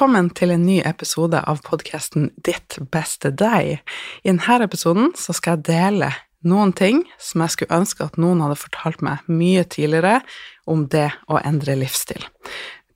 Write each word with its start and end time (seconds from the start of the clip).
Velkommen 0.00 0.30
til 0.32 0.48
en 0.48 0.62
ny 0.64 0.78
episode 0.88 1.36
av 1.44 1.58
podkasten 1.60 2.30
Ditt 2.40 2.78
beste 2.88 3.28
deg. 3.36 3.82
I 4.24 4.30
denne 4.30 4.54
episoden 4.64 5.10
skal 5.12 5.58
jeg 5.58 5.66
dele 5.66 6.08
noen 6.40 6.72
ting 6.72 7.02
som 7.20 7.42
jeg 7.44 7.52
skulle 7.52 7.76
ønske 7.82 8.06
at 8.06 8.16
noen 8.16 8.40
hadde 8.40 8.56
fortalt 8.62 9.04
meg 9.04 9.28
mye 9.28 9.66
tidligere 9.68 10.22
om 10.64 10.86
det 10.88 11.10
å 11.28 11.36
endre 11.44 11.76
livsstil. 11.82 12.24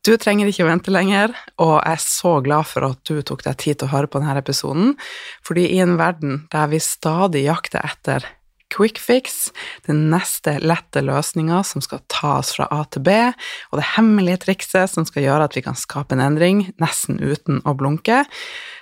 Du 0.00 0.14
trenger 0.16 0.48
ikke 0.48 0.64
vente 0.64 0.94
lenger, 0.96 1.36
og 1.60 1.74
jeg 1.74 1.92
er 1.92 2.02
så 2.06 2.32
glad 2.48 2.72
for 2.72 2.88
at 2.88 3.04
du 3.04 3.20
tok 3.20 3.44
deg 3.44 3.60
tid 3.60 3.82
til 3.82 3.90
å 3.90 3.92
høre 3.98 4.08
på 4.08 4.24
denne 4.24 4.40
episoden, 4.40 4.96
fordi 5.44 5.66
i 5.76 5.82
en 5.84 5.98
verden 6.00 6.46
der 6.56 6.72
vi 6.72 6.80
stadig 6.80 7.44
jakter 7.50 7.84
etter 7.84 8.30
quick 8.74 8.98
fix, 9.02 9.52
den 9.86 10.08
neste 10.12 10.56
lette 10.64 11.04
løsninga 11.04 11.62
som 11.66 11.84
skal 11.84 12.02
ta 12.12 12.38
oss 12.40 12.54
fra 12.56 12.68
A 12.74 12.82
til 12.90 13.04
B, 13.06 13.14
og 13.70 13.80
det 13.80 13.92
hemmelige 13.94 14.42
trikset 14.48 14.90
som 14.92 15.06
skal 15.08 15.26
gjøre 15.28 15.48
at 15.48 15.56
vi 15.56 15.64
kan 15.66 15.78
skape 15.78 16.16
en 16.16 16.24
endring 16.24 16.66
nesten 16.82 17.22
uten 17.22 17.62
å 17.64 17.76
blunke, 17.78 18.24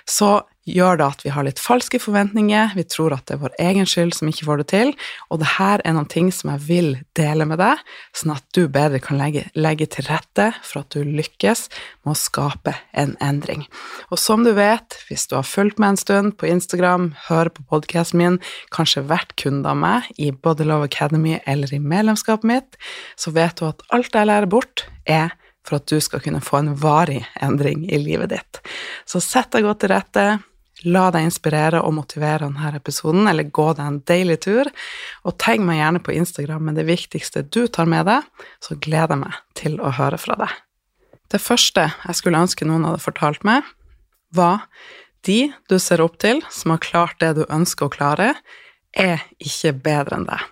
så 0.09 0.41
gjør 0.69 0.99
det 0.99 1.05
at 1.05 1.23
vi 1.25 1.31
har 1.33 1.45
litt 1.45 1.59
falske 1.61 1.99
forventninger, 1.99 2.71
vi 2.77 2.85
tror 2.87 3.15
at 3.15 3.25
det 3.27 3.35
er 3.35 3.41
vår 3.41 3.55
egen 3.61 3.87
skyld 3.89 4.13
som 4.15 4.29
ikke 4.31 4.47
får 4.47 4.61
det 4.61 4.67
til, 4.71 4.93
og 5.29 5.41
det 5.41 5.49
her 5.57 5.83
er 5.83 5.95
noen 5.97 6.09
ting 6.11 6.29
som 6.35 6.53
jeg 6.53 6.63
vil 6.67 6.89
dele 7.17 7.47
med 7.49 7.59
deg, 7.59 7.81
sånn 8.15 8.35
at 8.35 8.45
du 8.55 8.63
bedre 8.71 9.01
kan 9.03 9.19
legge, 9.19 9.45
legge 9.57 9.89
til 9.91 10.07
rette 10.07 10.49
for 10.63 10.83
at 10.83 10.95
du 10.95 11.03
lykkes 11.03 11.65
med 12.05 12.13
å 12.13 12.19
skape 12.19 12.75
en 12.95 13.15
endring. 13.23 13.67
Og 14.09 14.21
som 14.21 14.47
du 14.47 14.53
vet, 14.55 14.99
hvis 15.09 15.27
du 15.27 15.37
har 15.39 15.47
fulgt 15.47 15.81
meg 15.83 15.93
en 15.93 16.01
stund 16.01 16.37
på 16.39 16.49
Instagram, 16.51 17.11
hører 17.27 17.51
på 17.53 17.67
podkasten 17.69 18.21
min, 18.21 18.41
kanskje 18.73 19.05
vært 19.09 19.35
kunde 19.39 19.69
av 19.69 19.79
meg 19.79 20.09
i 20.15 20.31
Body 20.31 20.67
Love 20.67 20.87
Academy 20.87 21.39
eller 21.49 21.75
i 21.75 21.81
medlemskapet 21.83 22.47
mitt, 22.47 22.81
så 23.19 23.35
vet 23.35 23.59
du 23.59 23.67
at 23.67 23.83
alt 23.93 24.15
jeg 24.15 24.31
lærer 24.31 24.49
bort, 24.49 24.87
er 25.03 25.35
for 25.63 25.79
at 25.79 25.87
du 25.87 25.99
skal 26.03 26.21
kunne 26.23 26.43
få 26.43 26.59
en 26.59 26.73
varig 26.79 27.21
endring 27.43 27.85
i 27.87 27.99
livet 28.01 28.33
ditt. 28.33 28.59
Så 29.07 29.21
sett 29.23 29.51
deg 29.55 29.63
godt 29.67 29.83
til 29.83 29.93
rette, 29.93 30.25
La 30.83 31.05
deg 31.15 31.27
inspirere 31.29 31.79
og 31.85 31.93
motivere 31.95 32.47
denne 32.47 32.73
episoden, 32.75 33.27
eller 33.29 33.47
gå 33.55 33.69
deg 33.77 33.85
en 33.85 34.01
deilig 34.09 34.39
tur. 34.43 34.69
Og 35.23 35.37
tegn 35.39 35.63
meg 35.67 35.79
gjerne 35.79 36.01
på 36.03 36.15
Instagram 36.17 36.67
med 36.67 36.79
det 36.79 36.87
viktigste 36.89 37.45
du 37.47 37.65
tar 37.67 37.87
med 37.89 38.09
deg, 38.09 38.27
så 38.63 38.75
gleder 38.75 39.15
jeg 39.15 39.23
meg 39.23 39.39
til 39.59 39.79
å 39.79 39.93
høre 39.95 40.19
fra 40.19 40.37
deg. 40.43 40.51
Det 41.31 41.41
første 41.41 41.87
jeg 41.87 42.19
skulle 42.19 42.43
ønske 42.43 42.67
noen 42.67 42.85
hadde 42.85 43.01
fortalt 43.01 43.45
meg, 43.47 43.63
var 44.35 44.67
de 45.23 45.53
du 45.71 45.77
ser 45.79 46.03
opp 46.03 46.19
til, 46.21 46.43
som 46.51 46.73
har 46.73 46.83
klart 46.83 47.19
det 47.23 47.31
du 47.39 47.45
ønsker 47.47 47.87
å 47.87 47.93
klare, 47.93 48.33
er 48.91 49.23
ikke 49.41 49.73
bedre 49.85 50.19
enn 50.19 50.27
deg. 50.27 50.43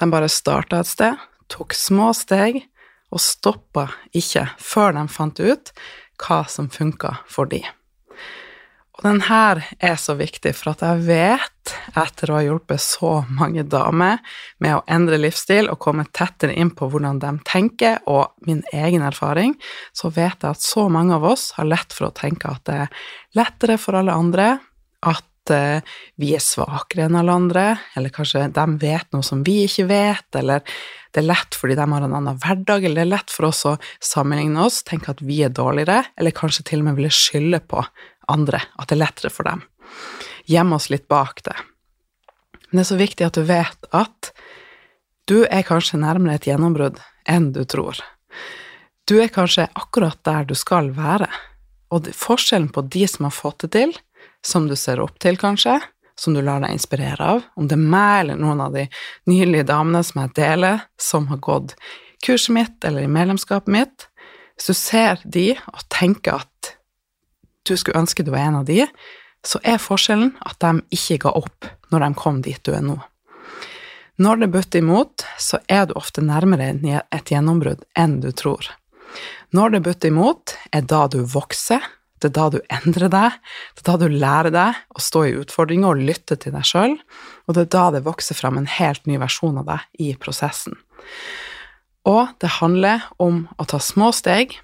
De 0.00 0.08
bare 0.10 0.28
starta 0.32 0.82
et 0.82 0.90
sted, 0.90 1.16
tok 1.52 1.76
små 1.76 2.10
steg, 2.16 2.64
og 3.10 3.22
stoppa 3.22 3.88
ikke 4.14 4.46
før 4.62 4.94
de 4.98 5.06
fant 5.10 5.40
ut 5.42 5.72
hva 6.20 6.44
som 6.50 6.68
funka 6.70 7.16
for 7.30 7.50
dem. 7.50 7.66
Og 9.00 9.06
den 9.06 9.22
her 9.24 9.62
er 9.80 9.94
så 9.96 10.12
viktig, 10.18 10.50
for 10.58 10.74
at 10.74 10.82
jeg 10.84 11.04
vet, 11.06 11.70
etter 11.96 12.28
å 12.28 12.34
ha 12.36 12.42
hjulpet 12.44 12.82
så 12.84 13.22
mange 13.32 13.64
damer 13.64 14.20
med 14.60 14.76
å 14.76 14.82
endre 14.92 15.16
livsstil 15.16 15.70
og 15.72 15.80
komme 15.80 16.04
tettere 16.12 16.52
inn 16.52 16.74
på 16.76 16.90
hvordan 16.92 17.22
de 17.22 17.30
tenker, 17.48 18.02
og 18.04 18.34
min 18.44 18.60
egen 18.76 19.00
erfaring, 19.08 19.54
så 19.96 20.12
vet 20.12 20.44
jeg 20.44 20.50
at 20.52 20.60
så 20.60 20.90
mange 20.92 21.16
av 21.16 21.24
oss 21.30 21.54
har 21.56 21.70
lett 21.70 21.96
for 21.96 22.10
å 22.10 22.12
tenke 22.20 22.52
at 22.52 22.66
det 22.68 22.76
er 22.82 23.00
lettere 23.40 23.78
for 23.80 23.96
alle 23.96 24.20
andre, 24.20 24.50
at 25.00 25.56
eh, 25.56 25.96
vi 26.20 26.34
er 26.36 26.44
svakere 26.44 27.08
enn 27.08 27.16
alle 27.22 27.40
andre, 27.40 27.66
eller 27.96 28.12
kanskje 28.12 28.50
de 28.52 28.68
vet 28.84 29.08
noe 29.16 29.24
som 29.24 29.40
vi 29.48 29.62
ikke 29.64 29.88
vet, 29.88 30.28
eller 30.44 30.60
det 31.10 31.24
er 31.24 31.30
lett 31.30 31.56
fordi 31.56 31.80
de 31.80 31.88
har 31.88 32.04
en 32.04 32.20
annen 32.20 32.44
hverdag, 32.44 32.84
eller 32.84 33.00
det 33.00 33.08
er 33.08 33.14
lett 33.16 33.32
for 33.32 33.48
oss 33.48 33.64
å 33.64 33.78
sammenligne 33.96 34.60
oss, 34.68 34.84
tenke 34.84 35.16
at 35.16 35.24
vi 35.24 35.40
er 35.48 35.56
dårligere, 35.56 36.02
eller 36.20 36.36
kanskje 36.36 36.68
til 36.68 36.84
og 36.84 36.90
med 36.90 37.00
ville 37.00 37.16
skylde 37.16 37.64
på 37.64 37.88
andre, 38.32 38.62
at 38.78 38.90
det 38.90 38.96
er 38.96 39.04
lettere 39.04 39.32
for 39.34 39.48
dem. 39.48 39.64
Gjemme 40.50 40.78
oss 40.78 40.88
litt 40.92 41.08
bak 41.10 41.42
det. 41.46 41.56
Men 42.70 42.80
det 42.80 42.84
er 42.84 42.90
så 42.92 43.00
viktig 43.00 43.26
at 43.26 43.38
du 43.38 43.44
vet 43.48 43.90
at 43.96 44.32
du 45.30 45.44
er 45.46 45.66
kanskje 45.66 46.00
nærmere 46.00 46.38
et 46.38 46.48
gjennombrudd 46.48 46.98
enn 47.30 47.50
du 47.54 47.62
tror. 47.68 47.98
Du 49.06 49.18
er 49.22 49.30
kanskje 49.32 49.68
akkurat 49.74 50.18
der 50.26 50.46
du 50.46 50.54
skal 50.58 50.92
være, 50.94 51.28
og 51.90 52.06
forskjellen 52.14 52.70
på 52.70 52.84
de 52.90 53.06
som 53.10 53.26
har 53.26 53.34
fått 53.34 53.64
det 53.66 53.72
til, 53.74 53.94
som 54.46 54.68
du 54.70 54.76
ser 54.78 55.02
opp 55.02 55.18
til, 55.22 55.38
kanskje, 55.38 55.80
som 56.18 56.36
du 56.36 56.42
lar 56.44 56.62
deg 56.62 56.74
inspirere 56.76 57.32
av, 57.34 57.42
om 57.58 57.66
det 57.66 57.76
er 57.78 57.90
meg 57.94 58.14
eller 58.24 58.38
noen 58.40 58.62
av 58.62 58.76
de 58.76 58.86
nylige 59.30 59.66
damene 59.70 60.02
som 60.06 60.22
jeg 60.22 60.34
deler, 60.38 60.84
som 61.00 61.26
har 61.32 61.40
gått 61.42 61.74
kurset 62.24 62.54
mitt 62.54 62.86
eller 62.86 63.06
i 63.06 63.10
medlemskapet 63.10 63.72
mitt, 63.72 64.06
hvis 64.54 64.70
du 64.70 64.76
ser 64.76 65.22
de 65.24 65.48
og 65.72 65.82
tenker 65.92 66.42
at 66.44 66.74
du 67.66 67.76
skulle 67.76 68.00
ønske 68.00 68.24
du 68.24 68.32
var 68.34 68.46
en 68.46 68.60
av 68.62 68.68
de, 68.68 68.84
så 69.46 69.60
er 69.64 69.80
forskjellen 69.80 70.34
at 70.46 70.58
de 70.60 70.82
ikke 70.96 71.22
ga 71.24 71.34
opp 71.38 71.68
når 71.92 72.04
de 72.04 72.10
kom 72.18 72.42
dit 72.44 72.60
du 72.66 72.74
er 72.76 72.84
nå. 72.84 72.98
Når 74.20 74.42
det 74.42 74.50
butter 74.52 74.82
imot, 74.82 75.24
så 75.40 75.62
er 75.64 75.86
du 75.88 75.94
ofte 75.96 76.20
nærmere 76.20 76.74
et 77.00 77.32
gjennombrudd 77.32 77.86
enn 77.96 78.18
du 78.20 78.28
tror. 78.36 78.66
Når 79.56 79.72
det 79.72 79.80
butter 79.86 80.12
imot, 80.12 80.52
er 80.76 80.84
da 80.84 81.06
du 81.08 81.22
vokser, 81.24 81.80
det 82.20 82.28
er 82.28 82.34
da 82.36 82.48
du 82.52 82.58
endrer 82.68 83.08
deg, 83.08 83.38
det 83.74 83.80
er 83.80 83.88
da 83.88 83.96
du 83.96 84.12
lærer 84.12 84.52
deg 84.52 84.80
å 84.92 85.00
stå 85.00 85.24
i 85.24 85.36
utfordringer 85.40 85.94
og 85.94 86.04
lytte 86.04 86.36
til 86.36 86.52
deg 86.52 86.68
sjøl, 86.68 86.98
og 87.48 87.56
det 87.56 87.64
er 87.64 87.70
da 87.72 87.86
det 87.96 88.04
vokser 88.04 88.36
fram 88.36 88.60
en 88.60 88.68
helt 88.68 89.08
ny 89.08 89.16
versjon 89.22 89.56
av 89.62 89.70
deg 89.70 90.04
i 90.04 90.12
prosessen. 90.20 90.76
Og 92.08 92.28
det 92.44 92.58
handler 92.60 93.08
om 93.20 93.46
å 93.56 93.66
ta 93.68 93.80
små 93.80 94.12
steg 94.16 94.58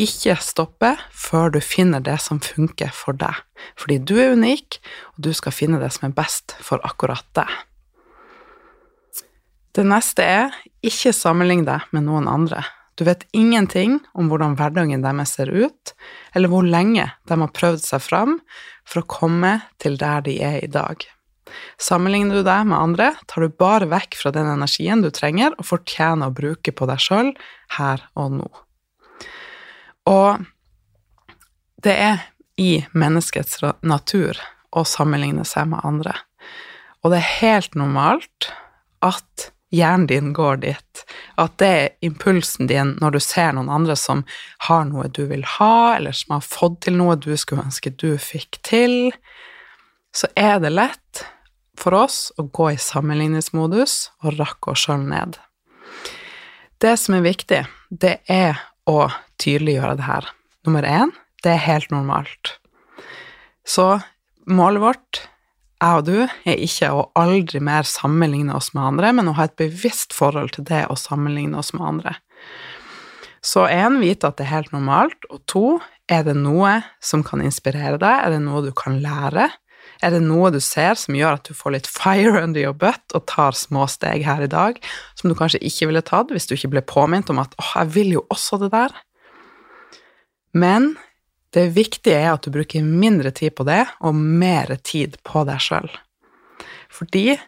ikke 0.00 0.34
stoppe 0.42 0.94
før 1.14 1.52
du 1.54 1.60
finner 1.62 2.02
det 2.02 2.16
som 2.22 2.40
funker 2.42 2.90
for 2.94 3.16
deg, 3.18 3.36
fordi 3.78 4.00
du 4.02 4.16
er 4.18 4.34
unik, 4.34 4.80
og 5.14 5.26
du 5.26 5.30
skal 5.36 5.54
finne 5.54 5.80
det 5.82 5.92
som 5.94 6.08
er 6.08 6.16
best 6.16 6.56
for 6.64 6.82
akkurat 6.86 7.26
deg. 7.38 7.50
Det 9.74 9.82
neste 9.86 10.22
er 10.22 10.56
ikke 10.86 11.14
sammenlign 11.14 11.64
deg 11.66 11.86
med 11.94 12.06
noen 12.06 12.28
andre. 12.30 12.62
Du 12.94 13.02
vet 13.08 13.24
ingenting 13.34 13.98
om 14.14 14.28
hvordan 14.30 14.54
hverdagen 14.58 15.02
deres 15.02 15.34
ser 15.34 15.50
ut, 15.50 15.94
eller 16.34 16.50
hvor 16.50 16.62
lenge 16.62 17.08
de 17.26 17.38
har 17.40 17.54
prøvd 17.56 17.82
seg 17.82 18.04
fram 18.04 18.38
for 18.86 19.02
å 19.02 19.10
komme 19.10 19.56
til 19.82 19.98
der 19.98 20.22
de 20.26 20.38
er 20.46 20.60
i 20.62 20.70
dag. 20.70 21.02
Sammenligner 21.78 22.38
du 22.38 22.46
deg 22.46 22.68
med 22.70 22.78
andre, 22.78 23.10
tar 23.30 23.42
du 23.42 23.58
bare 23.58 23.90
vekk 23.90 24.18
fra 24.18 24.30
den 24.34 24.46
energien 24.50 25.02
du 25.02 25.10
trenger 25.14 25.56
og 25.58 25.66
fortjener 25.68 26.30
å 26.30 26.36
bruke 26.38 26.74
på 26.74 26.88
deg 26.90 27.02
sjøl 27.02 27.34
her 27.78 28.06
og 28.14 28.38
nå. 28.38 28.50
Og 30.10 30.44
det 31.84 31.94
er 32.00 32.22
i 32.60 32.84
menneskets 32.92 33.60
natur 33.82 34.38
å 34.74 34.84
sammenligne 34.86 35.44
seg 35.48 35.70
med 35.72 35.84
andre. 35.86 36.14
Og 37.04 37.12
det 37.12 37.20
er 37.20 37.32
helt 37.40 37.74
normalt 37.78 38.50
at 39.04 39.50
hjernen 39.74 40.06
din 40.08 40.32
går 40.36 40.62
dit. 40.62 41.04
At 41.40 41.58
det 41.60 41.68
er 41.68 41.92
impulsen 42.06 42.70
din 42.70 42.94
når 43.02 43.16
du 43.16 43.20
ser 43.22 43.52
noen 43.56 43.72
andre 43.72 43.96
som 43.98 44.22
har 44.68 44.86
noe 44.88 45.10
du 45.12 45.24
vil 45.30 45.44
ha, 45.56 45.96
eller 45.96 46.16
som 46.16 46.36
har 46.36 46.46
fått 46.46 46.84
til 46.86 46.98
noe 47.00 47.18
du 47.20 47.34
skulle 47.36 47.66
ønske 47.66 47.92
du 48.00 48.14
fikk 48.20 48.60
til, 48.66 49.12
så 50.14 50.30
er 50.38 50.60
det 50.62 50.72
lett 50.74 51.24
for 51.78 51.96
oss 51.98 52.28
å 52.38 52.46
gå 52.54 52.70
i 52.74 52.80
sammenligningsmodus 52.80 53.96
og 54.22 54.38
rakke 54.38 54.72
oss 54.72 54.86
sjøl 54.86 55.02
ned. 55.08 55.40
Det 56.78 56.94
som 57.00 57.16
er 57.18 57.26
viktig, 57.26 57.64
det 57.90 58.18
er 58.30 58.62
å 58.90 59.08
tydeliggjøre 59.42 59.98
det 59.98 60.08
her. 60.08 60.28
Nummer 60.66 60.86
én, 60.88 61.12
det 61.44 61.54
er 61.54 61.66
helt 61.66 61.92
normalt. 61.92 62.56
Så 63.64 63.98
målet 64.48 64.84
vårt 64.84 65.22
jeg 65.84 66.00
og 66.00 66.06
du 66.06 66.18
er 66.24 66.60
ikke 66.64 66.90
å 66.94 67.08
aldri 67.18 67.60
mer 67.60 67.84
sammenligne 67.88 68.54
oss 68.56 68.70
med 68.76 68.86
andre, 68.94 69.10
men 69.16 69.28
å 69.28 69.34
ha 69.36 69.48
et 69.48 69.56
bevisst 69.60 70.14
forhold 70.16 70.54
til 70.54 70.64
det 70.68 70.86
å 70.88 70.96
sammenligne 70.96 71.58
oss 71.60 71.74
med 71.76 71.84
andre. 71.88 72.14
Så 73.44 73.66
én, 73.68 73.98
vite 74.00 74.30
at 74.30 74.38
det 74.38 74.46
er 74.46 74.54
helt 74.54 74.72
normalt, 74.72 75.26
og 75.28 75.42
to, 75.50 75.66
er 76.08 76.24
det 76.24 76.36
noe 76.38 76.78
som 77.04 77.24
kan 77.26 77.42
inspirere 77.44 77.98
deg, 78.00 78.22
er 78.22 78.32
det 78.32 78.40
noe 78.44 78.62
du 78.64 78.70
kan 78.76 78.96
lære, 79.04 79.50
er 80.02 80.14
det 80.14 80.22
noe 80.24 80.50
du 80.54 80.60
ser 80.62 80.98
som 80.98 81.16
gjør 81.16 81.38
at 81.38 81.48
du 81.48 81.56
får 81.56 81.76
litt 81.76 81.90
fire 81.90 82.42
under 82.42 82.60
your 82.60 82.76
butt 82.76 83.14
og 83.14 83.26
tar 83.30 83.56
små 83.58 83.86
steg 83.90 84.24
her 84.26 84.42
i 84.44 84.50
dag, 84.50 84.78
som 85.18 85.30
du 85.30 85.36
kanskje 85.38 85.62
ikke 85.62 85.90
ville 85.90 86.04
tatt 86.04 86.32
hvis 86.34 86.48
du 86.50 86.56
ikke 86.56 86.72
ble 86.76 86.84
påminnet 86.86 87.30
om 87.30 87.42
at 87.42 87.54
'åh, 87.58 87.72
jeg 87.82 87.94
vil 87.94 88.12
jo 88.18 88.26
også 88.30 88.60
det 88.62 88.72
der'? 88.72 88.96
Men 90.54 90.96
det 91.54 91.74
viktige 91.74 92.18
er 92.18 92.32
at 92.34 92.42
du 92.42 92.50
bruker 92.50 92.82
mindre 92.82 93.30
tid 93.30 93.54
på 93.54 93.66
det, 93.66 93.86
og 94.00 94.14
mer 94.14 94.74
tid 94.82 95.18
på 95.22 95.44
deg 95.46 95.62
sjøl. 95.62 95.90
Fordi 96.90 97.38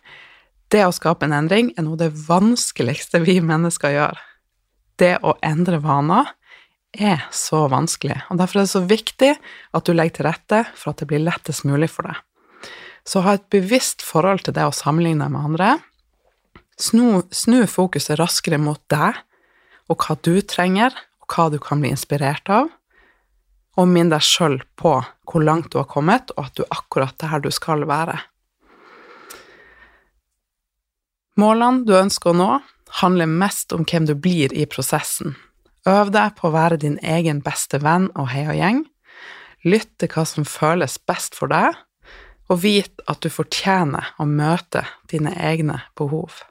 det 0.75 0.82
å 0.87 0.94
skape 0.94 1.26
en 1.26 1.34
endring 1.34 1.72
er 1.76 1.87
noe 1.87 1.98
av 1.98 2.04
det 2.04 2.26
vanskeligste 2.26 3.22
vi 3.22 3.38
mennesker 3.40 3.94
gjør. 3.94 4.19
Det 4.98 5.19
å 5.26 5.37
endre 5.43 5.78
vaner 5.82 6.32
er 6.96 7.26
så 7.34 7.66
vanskelig, 7.70 8.16
og 8.31 8.38
derfor 8.40 8.60
er 8.60 8.66
det 8.66 8.72
så 8.72 8.84
viktig 8.88 9.32
at 9.37 9.87
du 9.87 9.93
legger 9.94 10.19
til 10.19 10.28
rette 10.31 10.62
for 10.75 10.93
at 10.93 11.02
det 11.02 11.10
blir 11.10 11.22
lettest 11.22 11.66
mulig 11.69 11.90
for 11.93 12.08
deg. 12.08 12.22
Så 13.06 13.23
ha 13.23 13.37
et 13.37 13.47
bevisst 13.55 14.03
forhold 14.03 14.44
til 14.47 14.56
det 14.56 14.67
å 14.67 14.75
sammenligne 14.75 15.29
med 15.31 15.50
andre. 15.50 15.69
Snu, 16.76 17.23
snu 17.31 17.62
fokuset 17.70 18.19
raskere 18.19 18.58
mot 18.61 18.82
deg 18.93 19.23
og 19.87 20.03
hva 20.03 20.17
du 20.26 20.41
trenger, 20.43 20.91
og 21.23 21.31
hva 21.31 21.47
du 21.55 21.61
kan 21.62 21.81
bli 21.81 21.94
inspirert 21.94 22.50
av 22.50 22.73
og 23.76 23.88
minn 23.91 24.11
deg 24.12 24.25
sjøl 24.25 24.61
på 24.81 24.94
hvor 25.29 25.44
langt 25.44 25.73
du 25.73 25.81
har 25.81 25.88
kommet, 25.91 26.32
og 26.37 26.49
at 26.49 26.56
du 26.56 26.64
er 26.64 26.73
akkurat 26.79 27.17
der 27.20 27.43
du 27.44 27.50
skal 27.53 27.85
være. 27.88 28.17
Målene 31.37 31.85
du 31.85 31.93
ønsker 31.99 32.32
å 32.32 32.38
nå, 32.38 32.50
handler 33.03 33.29
mest 33.29 33.75
om 33.76 33.85
hvem 33.85 34.06
du 34.08 34.14
blir 34.17 34.55
i 34.56 34.64
prosessen. 34.70 35.35
Øv 35.87 36.11
deg 36.14 36.38
på 36.38 36.49
å 36.49 36.55
være 36.55 36.81
din 36.81 36.97
egen 37.05 37.43
beste 37.44 37.82
venn 37.85 38.08
og 38.17 38.31
heiagjeng. 38.32 38.87
Lytt 39.67 39.93
til 40.00 40.11
hva 40.14 40.25
som 40.25 40.47
føles 40.49 40.97
best 41.11 41.37
for 41.37 41.53
deg, 41.53 41.76
og 42.46 42.60
vit 42.62 43.02
at 43.10 43.22
du 43.22 43.31
fortjener 43.32 44.12
å 44.22 44.26
møte 44.28 44.84
dine 45.10 45.32
egne 45.34 45.81
behov. 45.98 46.43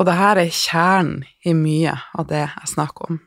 Og 0.00 0.08
dette 0.08 0.30
er 0.42 0.50
kjernen 0.50 1.22
i 1.46 1.54
mye 1.54 1.94
av 2.18 2.26
det 2.30 2.42
jeg 2.42 2.72
snakker 2.72 3.12
om. 3.12 3.20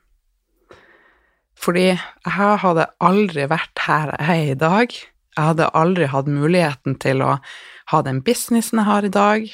Fordi 1.55 1.87
jeg 1.93 2.57
hadde 2.61 2.89
aldri 2.99 3.45
vært 3.49 3.85
her 3.85 4.11
jeg 4.19 4.41
er 4.41 4.51
i 4.51 4.59
dag. 4.59 4.91
Jeg 5.35 5.49
hadde 5.51 5.71
aldri 5.77 6.09
hatt 6.11 6.27
muligheten 6.31 6.97
til 6.99 7.23
å 7.23 7.37
ha 7.91 8.01
den 8.03 8.21
businessen 8.25 8.81
jeg 8.81 8.89
har 8.89 9.07
i 9.07 9.13
dag, 9.13 9.47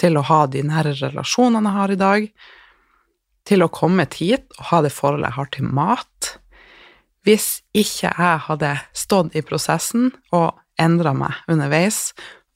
til 0.00 0.18
å 0.18 0.24
ha 0.26 0.42
de 0.50 0.64
nære 0.66 0.96
relasjonene 0.98 1.70
jeg 1.70 1.78
har 1.78 1.94
i 1.94 2.00
dag, 2.02 2.28
til 3.46 3.62
å 3.62 3.70
komme 3.70 4.08
hit 4.10 4.50
og 4.58 4.68
ha 4.72 4.82
det 4.82 4.92
forholdet 4.94 5.30
jeg 5.30 5.38
har 5.38 5.50
til 5.54 5.70
mat, 5.78 6.30
hvis 7.26 7.48
ikke 7.74 8.10
jeg 8.10 8.42
hadde 8.46 8.72
stått 8.94 9.34
i 9.38 9.42
prosessen 9.46 10.10
og 10.34 10.54
endra 10.80 11.12
meg 11.16 11.36
underveis, 11.50 12.10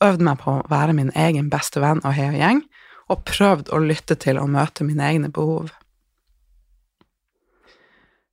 øvd 0.04 0.24
meg 0.24 0.40
på 0.40 0.58
å 0.58 0.66
være 0.70 0.96
min 0.96 1.12
egen 1.18 1.50
beste 1.52 1.82
venn 1.82 2.02
og 2.04 2.16
heiagjeng, 2.16 2.62
og 3.10 3.24
prøvd 3.26 3.72
å 3.74 3.80
lytte 3.82 4.16
til 4.20 4.38
og 4.40 4.50
møte 4.52 4.86
mine 4.86 5.08
egne 5.08 5.30
behov. 5.34 5.72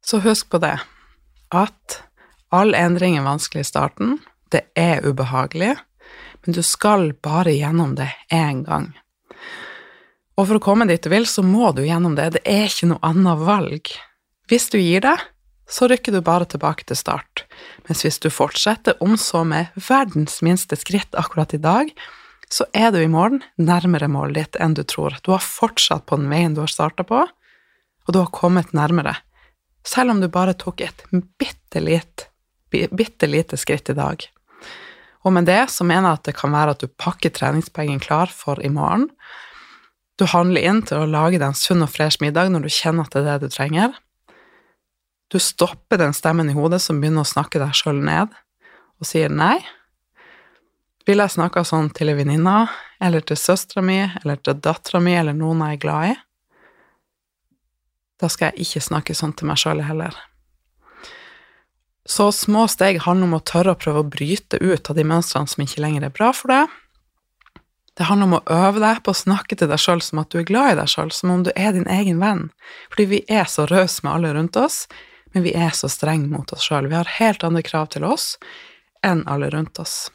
Så 0.06 0.22
husk 0.24 0.52
på 0.54 0.62
det, 0.64 0.78
at 1.52 2.02
all 2.56 2.76
endring 2.78 3.18
er 3.18 3.26
vanskelig 3.26 3.66
i 3.66 3.72
starten, 3.72 4.18
det 4.54 4.64
er 4.80 5.04
ubehagelig, 5.04 5.74
men 6.46 6.56
du 6.56 6.62
skal 6.64 7.12
bare 7.24 7.52
gjennom 7.52 7.98
det 7.98 8.08
én 8.32 8.64
gang. 8.68 8.94
Og 10.38 10.46
for 10.46 10.60
å 10.60 10.64
komme 10.64 10.88
dit 10.88 11.02
du 11.04 11.10
vil, 11.12 11.26
så 11.28 11.44
må 11.44 11.74
du 11.76 11.82
gjennom 11.84 12.16
det, 12.16 12.30
det 12.38 12.44
er 12.46 12.70
ikke 12.70 12.92
noe 12.94 13.04
annet 13.04 13.42
valg. 13.42 13.92
Hvis 14.48 14.70
du 14.72 14.78
gir 14.80 15.04
deg, 15.04 15.26
så 15.70 15.90
rykker 15.92 16.16
du 16.16 16.22
bare 16.24 16.48
tilbake 16.48 16.88
til 16.88 17.00
start, 17.00 17.44
mens 17.88 18.06
hvis 18.06 18.22
du 18.24 18.30
fortsetter, 18.32 18.96
om 19.04 19.18
så 19.20 19.44
med 19.44 19.74
verdens 19.76 20.40
minste 20.46 20.80
skritt 20.80 21.16
akkurat 21.20 21.54
i 21.54 21.62
dag, 21.62 21.92
så 22.48 22.64
er 22.72 22.94
du 22.96 23.02
i 23.02 23.12
morgen 23.12 23.42
nærmere 23.60 24.08
målet 24.08 24.38
ditt 24.40 24.60
enn 24.64 24.78
du 24.78 24.86
tror. 24.88 25.18
Du 25.28 25.34
har 25.34 25.44
fortsatt 25.44 26.06
på 26.08 26.16
den 26.20 26.30
veien 26.32 26.56
du 26.56 26.64
har 26.64 26.72
starta 26.72 27.04
på, 27.04 27.26
og 28.08 28.16
du 28.16 28.22
har 28.22 28.32
kommet 28.32 28.72
nærmere 28.72 29.18
selv 29.88 30.12
om 30.12 30.22
du 30.22 30.28
bare 30.32 30.56
tok 30.60 30.82
et 30.84 31.04
bitte, 31.12 31.80
lite, 31.80 32.28
bitte 32.72 33.30
lite 33.30 33.60
skritt 33.60 33.92
i 33.92 33.98
dag. 33.98 34.26
Og 35.26 35.34
med 35.34 35.48
det 35.50 35.66
så 35.74 35.86
mener 35.88 36.12
jeg 36.12 36.20
at 36.20 36.26
det 36.30 36.36
kan 36.40 36.54
være 36.54 36.76
at 36.76 36.84
du 36.84 36.92
pakker 36.92 37.34
treningspengen 37.36 38.02
klar 38.04 38.32
for 38.32 38.60
i 38.64 38.72
morgen. 38.72 39.10
Du 40.20 40.26
handler 40.30 40.66
inn 40.66 40.82
til 40.88 41.04
å 41.04 41.10
lage 41.10 41.40
deg 41.40 41.50
en 41.50 41.58
sunn 41.58 41.86
og 41.86 41.92
fresh 41.94 42.22
middag 42.24 42.52
når 42.52 42.68
du 42.68 42.74
kjenner 42.74 43.08
at 43.08 43.16
det 43.16 43.24
er 43.24 43.28
det 43.42 43.50
du 43.50 43.56
trenger. 43.56 43.96
Du 45.28 45.40
stopper 45.40 46.00
den 46.00 46.14
stemmen 46.16 46.50
i 46.50 46.56
hodet 46.56 46.80
som 46.82 47.02
begynner 47.02 47.26
å 47.26 47.28
snakke 47.28 47.60
deg 47.60 47.76
sjøl 47.76 48.00
ned, 48.00 48.32
og 48.98 49.10
sier 49.10 49.32
nei. 49.34 49.58
Vil 51.08 51.20
jeg 51.24 51.36
snakke 51.36 51.64
sånn 51.68 51.90
til 51.96 52.12
ei 52.12 52.18
venninne, 52.18 52.68
eller 53.04 53.24
til 53.24 53.40
søstera 53.40 53.84
mi, 53.84 54.00
eller 54.22 54.40
til 54.40 54.60
dattera 54.64 55.02
mi, 55.04 55.14
eller 55.20 55.36
noen 55.36 55.66
jeg 55.66 55.78
er 55.78 55.84
glad 55.84 56.14
i? 56.14 56.16
Da 58.18 58.32
skal 58.32 58.52
jeg 58.52 58.66
ikke 58.66 58.88
snakke 58.88 59.16
sånn 59.16 59.36
til 59.38 59.52
meg 59.52 59.60
sjøl 59.62 59.84
heller. 59.86 60.16
Så 62.08 62.30
små 62.32 62.64
steg 62.72 63.02
handler 63.04 63.28
om 63.28 63.36
å 63.38 63.44
tørre 63.44 63.76
å 63.76 63.80
prøve 63.80 64.02
å 64.02 64.08
bryte 64.08 64.60
ut 64.64 64.90
av 64.90 64.96
de 64.96 65.04
mønstrene 65.08 65.52
som 65.52 65.64
ikke 65.64 65.84
lenger 65.84 66.08
er 66.08 66.16
bra 66.16 66.32
for 66.36 66.54
deg. 66.54 66.72
Det 67.98 68.08
handler 68.08 68.30
om 68.30 68.38
å 68.38 68.46
øve 68.54 68.80
deg 68.80 69.02
på 69.04 69.12
å 69.12 69.18
snakke 69.18 69.58
til 69.60 69.68
deg 69.68 69.82
sjøl 69.82 70.02
som 70.06 70.22
at 70.22 70.32
du 70.32 70.40
er 70.40 70.48
glad 70.48 70.72
i 70.72 70.80
deg 70.80 70.92
sjøl, 70.92 71.12
som 71.12 71.34
om 71.34 71.44
du 71.44 71.52
er 71.56 71.76
din 71.76 71.88
egen 71.92 72.22
venn. 72.24 72.48
Fordi 72.94 73.08
vi 73.12 73.22
er 73.28 73.50
så 73.52 73.66
rause 73.68 74.06
med 74.06 74.14
alle 74.14 74.34
rundt 74.38 74.60
oss, 74.60 74.86
men 75.34 75.46
vi 75.46 75.54
er 75.58 75.74
så 75.76 75.90
strenge 75.92 76.30
mot 76.32 76.52
oss 76.54 76.68
sjøl. 76.68 76.90
Vi 76.90 76.98
har 76.98 77.18
helt 77.20 77.44
andre 77.46 77.64
krav 77.66 77.90
til 77.94 78.08
oss 78.08 78.36
enn 79.06 79.24
alle 79.30 79.50
rundt 79.54 79.80
oss. 79.80 80.08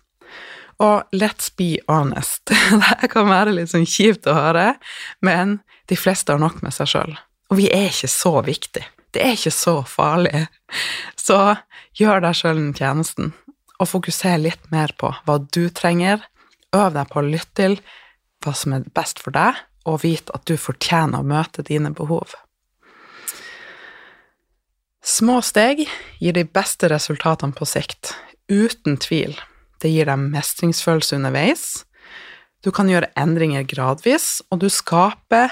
Og 0.83 1.03
let's 1.15 1.53
be 1.57 1.77
honest, 1.89 2.51
det 3.01 3.11
kan 3.13 3.29
være 3.31 3.55
litt 3.55 3.71
sånn 3.71 3.87
kjipt 3.87 4.27
å 4.27 4.35
høre, 4.35 4.73
men 5.23 5.61
de 5.91 5.99
fleste 5.99 6.35
har 6.35 6.43
nok 6.43 6.63
med 6.65 6.75
seg 6.75 6.91
sjøl. 6.91 7.15
Og 7.53 7.61
vi 7.61 7.69
er 7.71 7.91
ikke 7.91 8.11
så 8.11 8.41
viktige. 8.47 8.89
Det 9.13 9.21
er 9.21 9.37
ikke 9.37 9.53
så 9.53 9.75
farlig. 9.85 10.47
Så 11.21 11.39
gjør 12.01 12.23
deg 12.25 12.37
sjøl 12.39 12.57
den 12.57 12.73
tjenesten, 12.77 13.35
og 13.77 13.91
fokuser 13.91 14.41
litt 14.41 14.71
mer 14.73 14.95
på 14.99 15.13
hva 15.27 15.37
du 15.53 15.67
trenger. 15.75 16.25
Øv 16.73 16.95
deg 16.97 17.11
på 17.11 17.21
å 17.21 17.27
lytte 17.27 17.59
til 17.61 17.77
hva 18.43 18.55
som 18.57 18.75
er 18.75 18.89
best 18.97 19.21
for 19.23 19.37
deg, 19.37 19.59
og 19.85 20.01
vite 20.07 20.33
at 20.35 20.47
du 20.49 20.57
fortjener 20.57 21.21
å 21.21 21.27
møte 21.27 21.65
dine 21.67 21.93
behov. 21.95 22.33
Små 25.03 25.41
steg 25.43 25.89
gir 26.23 26.35
de 26.37 26.45
beste 26.47 26.87
resultatene 26.87 27.57
på 27.59 27.67
sikt, 27.67 28.13
uten 28.47 28.95
tvil. 29.03 29.35
Det 29.83 29.91
gir 29.91 30.07
deg 30.07 30.29
mestringsfølelse 30.31 31.19
underveis. 31.19 31.65
Du 32.63 32.71
kan 32.71 32.87
gjøre 32.87 33.11
endringer 33.19 33.67
gradvis, 33.67 34.45
og 34.55 34.63
du 34.63 34.69
skaper 34.71 35.51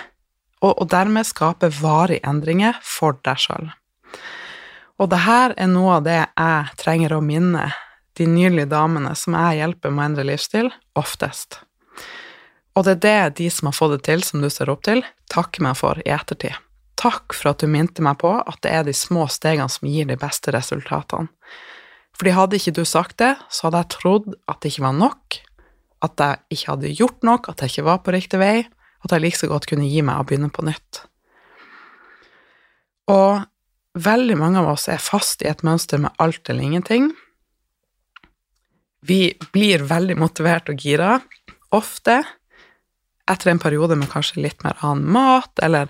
og, 0.62 0.76
og 0.76 0.87
dermed 0.92 1.26
skape 1.26 1.73
varige 1.80 2.23
endringer 2.30 2.78
for 2.87 3.19
deg 3.26 3.42
sjøl. 3.42 3.73
Og 5.02 5.11
det 5.11 5.23
her 5.25 5.57
er 5.59 5.71
noe 5.73 5.99
av 5.99 6.07
det 6.07 6.21
jeg 6.21 6.78
trenger 6.78 7.16
å 7.16 7.23
minne 7.25 7.66
de 8.21 8.30
nylige 8.30 8.71
damene 8.71 9.16
som 9.19 9.35
jeg 9.35 9.64
hjelper 9.64 9.90
med 9.90 10.04
å 10.04 10.09
endre 10.12 10.30
livsstil, 10.30 10.71
oftest. 10.95 11.62
Og 12.78 12.87
det 12.87 13.00
er 13.00 13.02
det 13.02 13.38
de 13.42 13.50
som 13.50 13.66
har 13.66 13.75
fått 13.75 13.97
det 13.97 14.02
til, 14.07 14.23
som 14.23 14.45
du 14.45 14.50
ser 14.52 14.71
opp 14.71 14.87
til, 14.87 15.02
takker 15.33 15.66
meg 15.66 15.80
for 15.80 15.99
i 16.04 16.12
ettertid. 16.14 16.54
Takk 17.00 17.33
for 17.33 17.52
at 17.52 17.62
du 17.62 17.71
minte 17.71 18.04
meg 18.04 18.19
på 18.21 18.33
at 18.38 18.61
det 18.64 18.73
er 18.76 18.85
de 18.85 18.95
små 18.97 19.25
stegene 19.33 19.71
som 19.73 19.88
gir 19.88 20.09
de 20.09 20.19
beste 20.21 20.52
resultatene. 20.52 21.30
Fordi 22.21 22.35
hadde 22.37 22.59
ikke 22.59 22.75
du 22.76 22.83
sagt 22.85 23.16
det, 23.23 23.33
så 23.49 23.69
hadde 23.69 23.80
jeg 23.80 23.92
trodd 23.95 24.26
at 24.50 24.59
det 24.61 24.75
ikke 24.75 24.85
var 24.85 24.99
nok, 24.99 25.38
at 26.04 26.21
jeg 26.21 26.57
ikke 26.57 26.69
hadde 26.75 26.92
gjort 26.99 27.25
nok, 27.25 27.49
at 27.49 27.62
jeg 27.62 27.73
ikke 27.73 27.87
var 27.87 28.02
på 28.04 28.12
riktig 28.12 28.40
vei, 28.42 28.57
at 29.00 29.14
jeg 29.14 29.25
like 29.25 29.40
så 29.40 29.49
godt 29.49 29.69
kunne 29.71 29.88
gi 29.88 30.02
meg 30.04 30.21
og 30.21 30.28
begynne 30.28 30.50
på 30.52 30.64
nytt. 30.66 31.00
Og 33.09 33.40
veldig 33.97 34.37
mange 34.38 34.61
av 34.61 34.69
oss 34.75 34.88
er 34.92 35.00
fast 35.00 35.40
i 35.40 35.49
et 35.49 35.64
mønster 35.66 36.02
med 36.02 36.12
alt 36.21 36.52
eller 36.52 36.69
ingenting. 36.69 37.09
Vi 39.00 39.33
blir 39.54 39.87
veldig 39.88 40.19
motivert 40.21 40.69
og 40.69 40.85
gira, 40.85 41.16
ofte 41.73 42.21
etter 43.30 43.52
en 43.52 43.62
periode 43.62 43.97
med 43.97 44.11
kanskje 44.12 44.42
litt 44.45 44.61
mer 44.66 44.76
annen 44.85 45.09
mat, 45.14 45.52
eller 45.62 45.88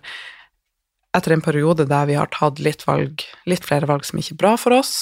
etter 1.16 1.34
en 1.34 1.42
periode 1.44 1.88
der 1.90 2.06
vi 2.10 2.18
har 2.18 2.30
tatt 2.34 2.60
litt, 2.62 2.84
valg, 2.86 3.24
litt 3.50 3.66
flere 3.66 3.88
valg 3.90 4.06
som 4.06 4.20
ikke 4.20 4.36
er 4.36 4.42
bra 4.44 4.54
for 4.60 4.76
oss, 4.76 4.94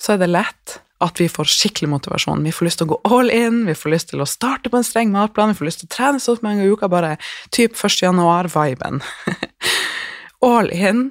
så 0.00 0.14
er 0.14 0.22
det 0.22 0.32
lett 0.32 0.80
at 1.02 1.18
vi 1.18 1.26
får 1.30 1.50
skikkelig 1.50 1.90
motivasjon. 1.90 2.44
Vi 2.46 2.52
får 2.54 2.68
lyst 2.68 2.80
til 2.80 2.88
å 2.88 2.92
gå 2.92 2.98
all 3.16 3.30
in, 3.34 3.64
vi 3.66 3.74
får 3.74 3.94
lyst 3.94 4.12
til 4.12 4.22
å 4.22 4.28
starte 4.28 4.70
på 4.70 4.78
en 4.78 4.86
streng 4.86 5.10
matplan, 5.14 5.50
vi 5.50 5.58
får 5.58 5.68
lyst 5.68 5.82
til 5.82 5.90
å 5.90 5.94
trene 5.96 6.22
så 6.22 6.36
mange 6.46 6.68
uker, 6.70 6.90
bare 6.90 7.16
typ 7.54 7.74
1. 7.74 8.04
januar-viben. 8.04 9.02
all 10.52 10.70
in. 10.70 11.10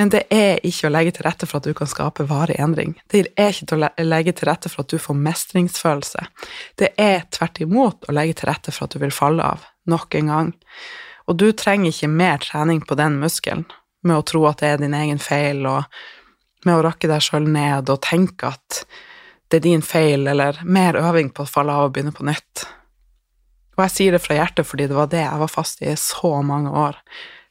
Men 0.00 0.08
det 0.12 0.22
er 0.32 0.60
ikke 0.64 0.88
å 0.88 0.92
legge 0.92 1.12
til 1.16 1.26
rette 1.26 1.48
for 1.48 1.60
at 1.60 1.68
du 1.68 1.76
kan 1.76 1.88
skape 1.88 2.24
varig 2.28 2.56
endring. 2.60 2.94
Det 3.12 3.26
er 3.40 3.52
ikke 3.52 3.76
å 3.76 4.04
legge 4.04 4.32
til 4.36 4.48
rette 4.48 4.72
for 4.72 4.84
at 4.84 4.92
du 4.92 5.00
får 5.00 5.18
mestringsfølelse. 5.20 6.24
Det 6.80 6.94
er 7.00 7.26
tvert 7.32 7.60
imot 7.64 8.08
å 8.08 8.16
legge 8.16 8.40
til 8.40 8.48
rette 8.48 8.72
for 8.72 8.88
at 8.88 8.96
du 8.96 9.02
vil 9.02 9.12
falle 9.12 9.44
av, 9.44 9.66
nok 9.92 10.16
en 10.20 10.32
gang. 10.32 10.52
Og 11.28 11.38
du 11.38 11.50
trenger 11.52 11.92
ikke 11.92 12.10
mer 12.10 12.42
trening 12.42 12.82
på 12.86 12.98
den 12.98 13.20
muskelen 13.22 13.64
med 14.02 14.18
å 14.18 14.26
tro 14.26 14.44
at 14.48 14.62
det 14.62 14.68
er 14.72 14.82
din 14.82 14.96
egen 14.98 15.20
feil, 15.22 15.62
og 15.66 15.86
med 16.66 16.78
å 16.78 16.84
rakke 16.88 17.10
deg 17.10 17.22
sjøl 17.22 17.46
ned 17.50 17.90
og 17.90 18.02
tenke 18.02 18.50
at 18.50 18.82
det 19.50 19.60
er 19.60 19.66
din 19.66 19.84
feil, 19.84 20.26
eller 20.30 20.58
mer 20.64 20.98
øving 20.98 21.30
på 21.34 21.44
å 21.44 21.50
falle 21.50 21.74
av 21.74 21.90
og 21.90 21.94
begynne 21.94 22.14
på 22.16 22.26
nytt. 22.26 22.64
Og 23.76 23.84
jeg 23.86 23.94
sier 23.94 24.14
det 24.14 24.22
fra 24.24 24.36
hjertet 24.36 24.68
fordi 24.68 24.88
det 24.90 24.96
var 24.96 25.10
det 25.12 25.22
jeg 25.22 25.40
var 25.42 25.50
fast 25.50 25.82
i 25.82 25.90
i 25.92 25.96
så 26.00 26.34
mange 26.44 26.72
år. 26.76 26.98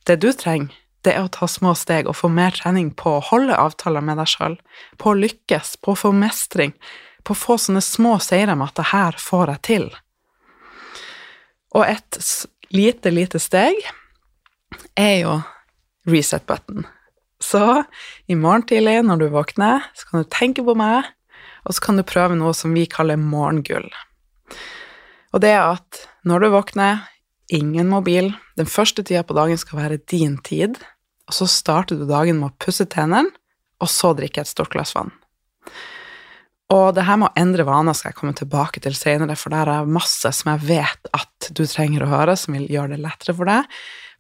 Det 0.06 0.20
du 0.22 0.32
trenger, 0.34 0.74
det 1.06 1.16
er 1.16 1.25
å 1.25 1.32
ta 1.34 1.48
små 1.50 1.74
steg 1.78 2.10
og 2.10 2.18
få 2.20 2.30
mer 2.30 2.54
trening 2.54 2.92
på 2.98 3.16
å 3.18 3.25
holde 3.32 3.58
avtaler 3.58 4.04
med 4.06 4.20
deg 4.22 4.30
sjøl, 4.30 4.58
på 5.01 5.12
å 5.12 5.18
lykkes, 5.18 5.80
på 5.82 5.94
å 5.94 5.98
få 5.98 6.12
mestring, 6.13 6.75
på 7.25 7.34
å 7.34 7.42
få 7.42 7.58
sånne 7.62 7.82
små 7.86 8.18
seire 8.22 8.56
med 8.58 8.70
at 8.70 8.82
det 8.82 8.90
her 8.92 9.18
får 9.22 9.54
jeg 9.56 9.63
til. 9.70 9.88
Og 11.74 11.86
et 11.88 12.20
lite, 12.72 13.12
lite 13.12 13.40
steg 13.42 13.78
er 14.98 15.16
jo 15.22 15.38
reset 16.10 16.46
button. 16.50 16.86
Så 17.42 17.84
i 18.30 18.38
morgen 18.38 18.66
tidlig 18.70 19.00
når 19.06 19.24
du 19.24 19.28
våkner, 19.34 19.88
så 19.98 20.08
kan 20.08 20.24
du 20.24 20.30
tenke 20.32 20.66
på 20.66 20.75
meg, 20.78 21.10
og 21.66 21.75
så 21.75 21.88
kan 21.88 22.00
du 22.00 22.06
prøve 22.08 22.38
noe 22.38 22.54
som 22.58 22.74
vi 22.74 22.86
kaller 22.90 23.20
morgengull. 23.22 23.90
Og 25.32 25.44
det 25.44 25.54
er 25.56 25.74
at 25.74 26.04
når 26.28 26.46
du 26.46 26.54
våkner, 26.54 27.08
ingen 27.51 27.90
mobil, 27.92 28.32
den 28.56 28.70
første 28.70 29.04
tida 29.04 29.24
på 29.28 29.36
dagen 29.36 29.60
skal 29.60 29.82
være 29.82 30.04
din 30.12 30.38
tid, 30.46 30.78
og 31.28 31.36
så 31.36 31.48
starter 31.50 32.00
du 32.00 32.06
dagen 32.08 32.40
med 32.40 32.51
å 32.51 32.63
pusse 32.63 32.86
tennene, 32.90 33.32
og 33.82 33.90
så 33.90 34.13
drikke 34.13 34.44
et 34.44 34.50
stort 34.50 34.74
glass 34.75 34.94
vann. 34.94 35.10
Og 36.72 36.94
det 36.96 37.04
her 37.04 37.18
med 37.20 37.32
å 37.32 37.40
endre 37.42 37.66
vaner 37.68 37.96
skal 37.98 38.13
jeg 38.13 38.20
komme 38.22 38.36
tilbake 38.38 38.80
til 38.84 38.96
senere, 38.96 39.36
for 39.40 39.51
der 39.51 39.68
er 39.68 39.90
masse 39.90 40.30
som 40.38 40.54
jeg 40.54 40.63
vet 40.70 41.10
at 41.18 41.50
du 41.51 41.66
trenger 41.68 42.06
å 42.06 42.12
høre, 42.13 42.38
som 42.40 42.56
vil 42.56 42.70
gjøre 42.72 42.96
det 42.96 43.01
lettere 43.04 43.36
for 43.36 43.50
deg, 43.50 43.68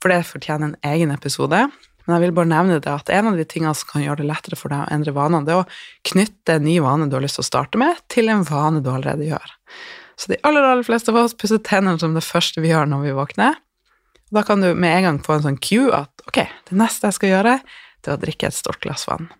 for 0.03 0.11
det 0.11 0.25
fortjener 0.27 0.71
en 0.73 0.91
egen 0.91 1.13
episode. 1.15 1.61
Men 2.03 2.15
jeg 2.15 2.25
vil 2.25 2.35
bare 2.35 2.51
nevne 2.51 2.81
det 2.83 2.91
at 2.91 3.11
en 3.13 3.29
av 3.31 3.39
de 3.39 3.45
tingene 3.47 3.71
som 3.77 3.93
kan 3.93 4.03
gjøre 4.03 4.23
det 4.23 4.27
lettere 4.27 4.59
for 4.59 4.73
deg 4.73 4.83
å 4.83 4.91
endre 4.91 5.15
vanene, 5.15 5.47
det 5.47 5.55
er 5.55 5.63
å 5.63 6.11
knytte 6.11 6.57
en 6.57 6.67
ny 6.67 6.75
vane 6.83 7.07
du 7.07 7.15
har 7.15 7.23
lyst 7.23 7.39
til 7.39 7.45
å 7.45 7.49
starte 7.53 7.79
med, 7.79 8.03
til 8.11 8.31
en 8.33 8.43
vane 8.47 8.83
du 8.83 8.91
allerede 8.91 9.29
gjør. 9.29 9.57
Så 10.19 10.33
de 10.33 10.41
aller, 10.45 10.65
aller 10.65 10.85
fleste 10.85 11.13
av 11.13 11.21
oss 11.23 11.37
pusser 11.37 11.61
tennene 11.63 12.01
som 12.01 12.17
det 12.17 12.25
første 12.25 12.61
vi 12.61 12.73
gjør 12.73 12.89
når 12.89 13.05
vi 13.07 13.19
våkner. 13.21 13.61
Da 14.31 14.43
kan 14.47 14.63
du 14.63 14.73
med 14.75 14.97
en 14.97 15.07
gang 15.07 15.21
få 15.23 15.37
en 15.37 15.47
sånn 15.47 15.61
cue 15.61 15.91
at 15.95 16.27
ok, 16.27 16.43
det 16.67 16.81
neste 16.83 17.07
jeg 17.07 17.19
skal 17.19 17.33
gjøre, 17.37 17.61
det 18.01 18.11
er 18.11 18.19
å 18.19 18.21
drikke 18.21 18.51
et 18.51 18.57
stort 18.57 18.83
glass 18.83 19.07
vann. 19.07 19.31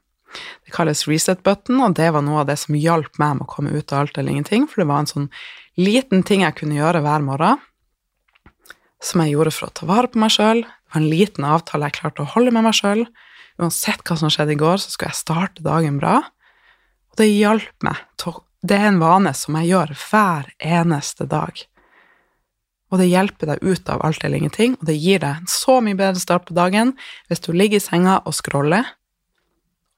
Det 0.66 0.74
kalles 0.76 1.08
reset 1.10 1.42
button, 1.44 1.82
og 1.84 1.96
det 2.00 2.12
var 2.16 2.24
noe 2.26 2.44
av 2.44 2.52
det 2.52 2.58
som 2.62 2.78
hjalp 2.78 3.20
meg 3.22 3.40
med 3.40 3.48
å 3.48 3.52
komme 3.52 3.74
ut 3.74 3.92
av 3.92 4.06
alt 4.06 4.18
eller 4.18 4.36
ingenting, 4.36 4.68
for 4.70 4.84
det 4.84 4.90
var 4.92 5.04
en 5.04 5.12
sånn 5.12 5.28
liten 5.80 6.24
ting 6.28 6.46
jeg 6.46 6.58
kunne 6.60 6.78
gjøre 6.78 7.04
hver 7.06 7.26
morgen, 7.26 7.60
som 9.02 9.24
jeg 9.24 9.34
gjorde 9.34 9.54
for 9.56 9.68
å 9.68 9.76
ta 9.76 9.88
vare 9.90 10.12
på 10.12 10.22
meg 10.22 10.34
sjøl, 10.34 10.62
det 10.62 10.94
var 10.94 11.02
en 11.02 11.10
liten 11.10 11.46
avtale 11.48 11.88
jeg 11.88 11.98
klarte 12.02 12.24
å 12.26 12.32
holde 12.34 12.52
med 12.52 12.66
meg 12.68 12.76
sjøl. 12.76 13.06
Uansett 13.62 14.04
hva 14.04 14.18
som 14.20 14.32
skjedde 14.34 14.58
i 14.58 14.60
går, 14.60 14.82
så 14.84 14.92
skulle 14.92 15.14
jeg 15.14 15.22
starte 15.22 15.64
dagen 15.64 15.98
bra. 16.02 16.18
Og 17.12 17.22
det 17.22 17.30
hjalp 17.32 17.86
meg. 17.88 18.02
Det 18.62 18.76
er 18.78 18.90
en 18.92 19.00
vane 19.02 19.32
som 19.34 19.56
jeg 19.58 19.72
gjør 19.72 19.94
hver 20.04 20.50
eneste 20.60 21.26
dag. 21.32 21.64
Og 22.92 23.00
det 23.00 23.08
hjelper 23.08 23.54
deg 23.54 23.64
ut 23.64 23.90
av 23.90 24.04
alt 24.04 24.24
eller 24.28 24.42
ingenting, 24.42 24.76
og 24.76 24.90
det 24.90 24.98
gir 25.00 25.24
deg 25.24 25.40
en 25.40 25.50
så 25.50 25.80
mye 25.80 25.98
bedre 25.98 26.20
start 26.20 26.50
på 26.50 26.58
dagen 26.58 26.92
hvis 27.32 27.44
du 27.48 27.54
ligger 27.56 27.80
i 27.80 27.84
senga 27.84 28.20
og 28.28 28.36
scroller 28.36 28.92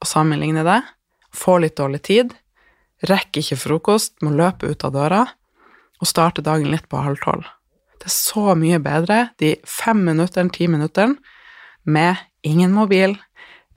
og 0.03 0.09
sammenligne 0.09 0.65
det, 0.67 0.81
får 1.33 1.63
litt 1.63 1.79
dårlig 1.79 2.01
tid, 2.05 2.35
rekker 3.07 3.41
ikke 3.41 3.59
frokost, 3.59 4.17
må 4.23 4.35
løpe 4.35 4.69
ut 4.69 4.83
av 4.85 4.93
døra 4.95 5.23
og 6.03 6.09
starte 6.09 6.43
dagen 6.43 6.71
litt 6.71 6.89
på 6.91 7.01
halv 7.01 7.21
tolv. 7.23 7.47
Det 8.03 8.09
er 8.11 8.15
så 8.15 8.53
mye 8.59 8.81
bedre 8.83 9.29
de 9.39 9.55
fem 9.67 10.01
minuttene, 10.03 10.51
ti 10.51 10.67
minuttene 10.67 11.15
med 11.87 12.19
ingen 12.43 12.73
mobil, 12.75 13.15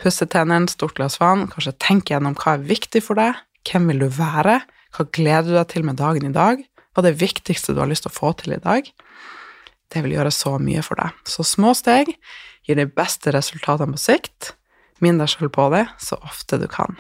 pusse 0.03 0.27
tennene, 0.31 0.69
stort 0.71 0.97
glass 0.99 1.21
vann, 1.23 1.47
kanskje 1.53 1.77
tenke 1.83 2.15
gjennom 2.15 2.35
hva 2.39 2.57
er 2.57 2.67
viktig 2.67 3.03
for 3.07 3.19
deg, 3.19 3.39
hvem 3.67 3.87
vil 3.93 4.03
du 4.05 4.09
være, 4.19 4.61
hva 4.97 5.07
gleder 5.15 5.49
du 5.51 5.55
deg 5.57 5.71
til 5.71 5.87
med 5.87 6.01
dagen 6.01 6.27
i 6.29 6.35
dag, 6.35 6.61
hva 6.93 7.03
er 7.03 7.11
det 7.11 7.21
viktigste 7.23 7.75
du 7.75 7.83
har 7.83 7.91
lyst 7.91 8.07
til 8.07 8.13
å 8.13 8.19
få 8.19 8.33
til 8.41 8.57
i 8.57 8.63
dag. 8.63 8.87
Det 9.93 10.03
vil 10.03 10.17
gjøre 10.17 10.35
så 10.35 10.57
mye 10.59 10.83
for 10.83 10.99
deg. 10.99 11.15
Så 11.29 11.47
små 11.47 11.75
steg 11.79 12.15
gir 12.67 12.79
de 12.79 12.87
beste 12.91 13.31
resultatene 13.35 13.95
på 13.95 14.03
sikt. 14.03 14.55
Minn 15.05 15.21
deg 15.21 15.31
sjøl 15.33 15.53
på 15.53 15.69
det 15.75 15.85
så 16.03 16.19
ofte 16.25 16.59
du 16.61 16.67
kan. 16.71 16.97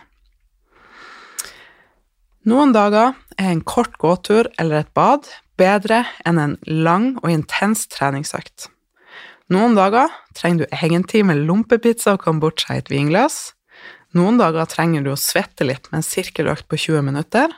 Noen 2.46 2.70
dager 2.76 3.16
er 3.40 3.50
en 3.50 3.64
kort 3.66 3.96
gåtur 3.98 4.46
eller 4.60 4.84
et 4.84 4.92
bad 4.94 5.26
bedre 5.58 6.04
enn 6.28 6.38
en 6.38 6.56
lang 6.68 7.14
og 7.22 7.30
intens 7.32 7.86
treningsøkt. 7.90 8.68
Noen 9.50 9.76
dager 9.78 10.10
trenger 10.36 10.64
du 10.64 10.74
egentid 10.74 11.26
med 11.26 11.44
lompepizza 11.46 12.16
og 12.16 12.24
kombucha 12.24 12.76
i 12.76 12.82
et 12.82 12.90
vinglass. 12.90 13.54
Noen 14.14 14.40
dager 14.40 14.66
trenger 14.70 15.04
du 15.04 15.12
å 15.12 15.20
svette 15.20 15.66
litt 15.66 15.90
med 15.90 16.00
en 16.00 16.06
sirkeløkt 16.06 16.66
på 16.70 16.78
20 16.88 17.06
minutter. 17.06 17.52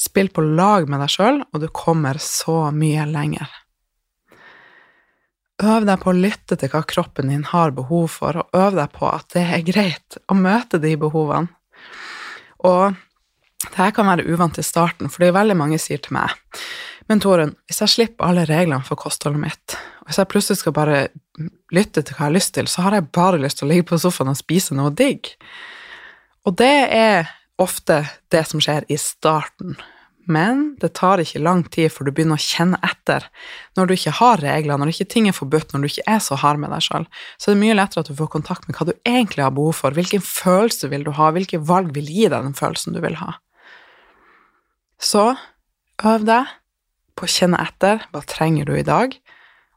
Spill 0.00 0.30
på 0.32 0.44
lag 0.44 0.88
med 0.88 1.02
deg 1.02 1.12
sjøl, 1.12 1.42
og 1.52 1.60
du 1.60 1.68
kommer 1.72 2.20
så 2.24 2.70
mye 2.72 3.04
lenger. 3.08 3.48
Øv 5.60 5.84
deg 5.84 6.00
på 6.00 6.12
å 6.12 6.16
lytte 6.16 6.56
til 6.56 6.70
hva 6.72 6.80
kroppen 6.88 7.28
din 7.32 7.44
har 7.50 7.74
behov 7.76 8.08
for, 8.14 8.40
og 8.40 8.56
øv 8.56 8.78
deg 8.78 8.92
på 8.96 9.08
at 9.10 9.28
det 9.36 9.44
er 9.44 9.64
greit 9.66 10.20
å 10.30 10.36
møte 10.38 10.80
de 10.80 10.94
behovene. 11.00 11.52
Og 12.64 12.96
det 13.66 13.76
her 13.76 13.92
kan 13.96 14.08
være 14.08 14.24
uvant 14.28 14.56
i 14.60 14.64
starten, 14.64 15.10
for 15.12 15.20
det 15.20 15.30
er 15.30 15.40
veldig 15.40 15.56
mange 15.60 15.80
sier 15.80 16.00
til 16.00 16.16
meg 16.16 16.32
men 17.10 17.18
Torunn, 17.18 17.56
hvis 17.66 17.80
jeg 17.82 17.90
slipper 17.90 18.28
alle 18.28 18.44
reglene 18.46 18.86
for 18.86 18.98
kostholdet 18.98 19.42
mitt, 19.42 19.74
og 19.98 20.06
hvis 20.06 20.20
jeg 20.20 20.30
plutselig 20.30 20.60
skal 20.60 20.74
bare 20.76 20.98
lytte 21.74 22.04
til 22.04 22.14
hva 22.14 22.28
jeg 22.28 22.28
har 22.28 22.36
lyst 22.36 22.52
til, 22.54 22.68
så 22.70 22.84
har 22.84 22.94
jeg 22.94 23.08
bare 23.16 23.40
lyst 23.42 23.58
til 23.58 23.66
å 23.66 23.70
ligge 23.72 23.88
på 23.88 23.98
sofaen 23.98 24.30
og 24.30 24.38
spise 24.38 24.76
noe 24.78 24.92
digg. 24.94 25.32
Og 26.46 26.54
det 26.60 26.76
er 26.94 27.32
ofte 27.60 28.04
det 28.30 28.44
som 28.46 28.62
skjer 28.62 28.86
i 28.86 28.98
starten, 29.00 29.74
men 30.28 30.74
det 30.82 30.92
tar 30.98 31.22
ikke 31.22 31.42
lang 31.42 31.62
tid 31.72 31.90
før 31.92 32.08
du 32.08 32.12
begynner 32.14 32.38
å 32.38 32.44
kjenne 32.44 32.78
etter. 32.86 33.24
Når 33.78 33.88
du 33.88 33.94
ikke 33.94 34.14
har 34.18 34.42
regler, 34.42 34.78
når 34.78 34.92
ikke 34.92 35.08
ting 35.12 35.28
er 35.30 35.36
forbudt, 35.36 35.72
når 35.72 35.82
du 35.82 35.88
ikke 35.90 36.06
er 36.12 36.20
så 36.24 36.38
hard 36.42 36.60
med 36.62 36.72
deg 36.74 36.84
sjøl, 36.84 37.06
så 37.40 37.50
er 37.50 37.56
det 37.56 37.62
mye 37.62 37.76
lettere 37.78 38.04
at 38.04 38.10
du 38.10 38.18
får 38.18 38.32
kontakt 38.34 38.68
med 38.68 38.76
hva 38.76 38.88
du 38.90 38.94
egentlig 39.08 39.46
har 39.46 39.54
behov 39.56 39.78
for, 39.80 39.96
hvilken 39.96 40.24
følelse 40.24 40.90
vil 40.92 41.06
du 41.08 41.14
ha, 41.16 41.30
hvilke 41.34 41.62
valg 41.70 41.94
vil 41.96 42.10
gi 42.10 42.28
deg 42.28 42.36
den 42.36 42.58
følelsen 42.58 42.96
du 42.96 43.00
vil 43.04 43.18
ha. 43.22 43.38
Så 45.00 45.32
øv 46.04 46.28
deg 46.28 46.52
på 47.16 47.26
å 47.26 47.32
kjenne 47.32 47.60
etter 47.64 48.04
hva 48.12 48.22
trenger 48.28 48.68
du 48.68 48.76
i 48.76 48.86
dag, 48.86 49.16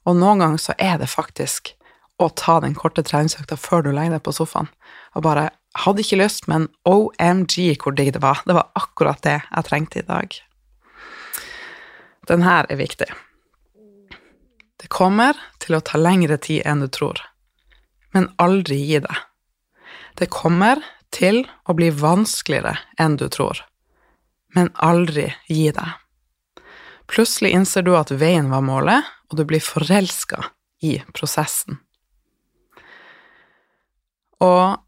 og 0.04 0.20
noen 0.20 0.44
ganger 0.44 0.60
så 0.60 0.76
er 0.78 1.00
det 1.00 1.12
faktisk 1.12 1.74
å 2.22 2.30
ta 2.30 2.60
den 2.64 2.76
korte 2.78 3.04
treningsøkta 3.06 3.58
før 3.60 3.88
du 3.88 3.94
legger 3.94 4.18
deg 4.18 4.26
på 4.26 4.36
sofaen. 4.36 4.70
Og 5.16 5.24
bare 5.26 5.50
hadde 5.74 6.04
ikke 6.04 6.20
lyst, 6.22 6.48
men 6.48 6.68
OMG 6.86 7.74
hvor 7.82 7.96
digg 7.98 8.14
det 8.16 8.22
var. 8.24 8.44
Det 8.46 8.56
var 8.58 8.70
akkurat 8.78 9.22
det 9.26 9.40
jeg 9.42 9.68
trengte 9.70 10.02
i 10.02 10.08
dag. 10.08 10.36
Den 12.30 12.46
her 12.46 12.68
er 12.70 12.80
viktig. 12.80 13.10
Det 14.80 14.90
kommer 14.92 15.38
til 15.64 15.78
å 15.78 15.84
ta 15.84 16.00
lengre 16.00 16.38
tid 16.38 16.64
enn 16.68 16.84
du 16.84 16.90
tror, 16.92 17.20
men 18.16 18.30
aldri 18.42 18.78
gi 18.84 19.00
deg. 19.04 19.22
Det 20.20 20.30
kommer 20.32 20.84
til 21.14 21.44
å 21.66 21.76
bli 21.78 21.90
vanskeligere 21.96 22.76
enn 23.00 23.18
du 23.18 23.28
tror, 23.32 23.64
men 24.56 24.72
aldri 24.76 25.30
gi 25.50 25.72
deg. 25.74 26.00
Plutselig 27.10 27.54
innser 27.56 27.86
du 27.86 27.94
at 27.98 28.12
veien 28.12 28.52
var 28.52 28.64
målet, 28.66 29.08
og 29.32 29.40
du 29.40 29.44
blir 29.48 29.64
forelska 29.64 30.44
i 30.84 30.98
prosessen. 31.16 31.80
Og 34.44 34.83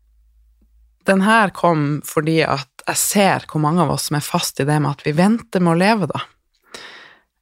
den 1.05 1.21
her 1.25 1.53
kom 1.55 2.01
fordi 2.05 2.39
at 2.47 2.85
jeg 2.85 3.01
ser 3.01 3.45
hvor 3.49 3.61
mange 3.63 3.83
av 3.85 3.95
oss 3.95 4.09
som 4.09 4.19
er 4.19 4.25
fast 4.25 4.61
i 4.61 4.67
det 4.67 4.77
med 4.81 4.91
at 4.91 5.03
vi 5.05 5.15
venter 5.17 5.63
med 5.63 5.73
å 5.75 5.79
leve, 5.79 6.09
da. 6.11 6.21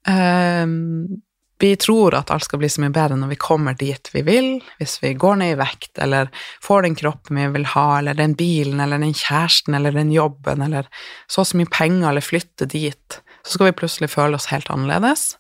Um, 0.04 1.24
vi 1.64 1.76
tror 1.80 2.16
at 2.18 2.32
alt 2.32 2.44
skal 2.44 2.60
bli 2.60 2.68
så 2.68 2.82
mye 2.84 2.92
bedre 2.92 3.16
når 3.16 3.30
vi 3.32 3.40
kommer 3.40 3.76
dit 3.80 4.10
vi 4.12 4.20
vil, 4.28 4.48
hvis 4.82 4.98
vi 5.00 5.14
går 5.16 5.38
ned 5.40 5.54
i 5.54 5.60
vekt, 5.62 5.94
eller 6.04 6.28
får 6.64 6.84
den 6.84 6.98
kroppen 7.00 7.40
vi 7.40 7.46
vil 7.54 7.68
ha, 7.72 7.86
eller 8.00 8.18
den 8.20 8.34
bilen, 8.36 8.82
eller 8.84 9.00
den 9.00 9.16
kjæresten, 9.16 9.78
eller 9.78 9.96
den 9.96 10.12
jobben, 10.12 10.66
eller 10.66 10.90
så 11.32 11.46
og 11.46 11.48
så 11.48 11.62
mye 11.62 11.72
penger, 11.72 12.10
eller 12.10 12.26
flytte 12.26 12.68
dit. 12.68 13.20
Så 13.46 13.56
skal 13.56 13.70
vi 13.70 13.78
plutselig 13.80 14.12
føle 14.12 14.36
oss 14.36 14.50
helt 14.52 14.68
annerledes. 14.74 15.38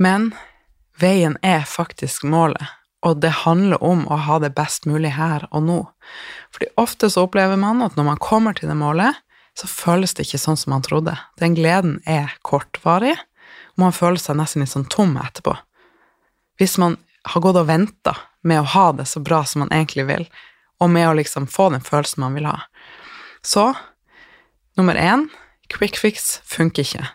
Men 0.00 0.30
veien 1.00 1.36
er 1.44 1.68
faktisk 1.68 2.24
målet, 2.24 2.64
og 3.06 3.20
det 3.24 3.32
handler 3.44 3.80
om 3.82 4.04
å 4.12 4.18
ha 4.26 4.38
det 4.42 4.52
best 4.56 4.86
mulig 4.88 5.14
her 5.16 5.46
og 5.50 5.64
nå. 5.64 5.78
Fordi 6.52 6.68
ofte 6.80 7.08
så 7.10 7.24
opplever 7.26 7.56
man 7.60 7.80
at 7.84 7.96
når 7.96 8.08
man 8.10 8.20
kommer 8.20 8.56
til 8.56 8.68
det 8.68 8.76
målet, 8.76 9.16
så 9.56 9.68
føles 9.68 10.14
det 10.14 10.26
ikke 10.26 10.40
sånn 10.40 10.58
som 10.60 10.74
man 10.74 10.84
trodde. 10.84 11.16
Den 11.40 11.56
gleden 11.56 11.98
er 12.08 12.34
kortvarig, 12.46 13.16
og 13.76 13.84
man 13.86 13.96
føler 13.96 14.20
seg 14.20 14.38
nesten 14.38 14.64
litt 14.64 14.72
sånn 14.72 14.88
tom 14.92 15.16
etterpå. 15.20 15.56
Hvis 16.60 16.76
man 16.80 16.98
har 17.28 17.44
gått 17.44 17.58
og 17.60 17.68
venta 17.68 18.14
med 18.46 18.62
å 18.62 18.70
ha 18.74 18.86
det 18.96 19.08
så 19.08 19.20
bra 19.24 19.42
som 19.48 19.64
man 19.64 19.72
egentlig 19.72 20.06
vil, 20.08 20.26
og 20.80 20.92
med 20.92 21.08
å 21.08 21.16
liksom 21.16 21.48
få 21.50 21.70
den 21.74 21.84
følelsen 21.84 22.24
man 22.24 22.36
vil 22.36 22.48
ha. 22.48 22.56
Så 23.44 23.72
nummer 24.76 24.96
én 24.96 25.28
quick 25.72 25.98
fix 26.00 26.38
funker 26.48 26.84
ikke. 26.84 27.08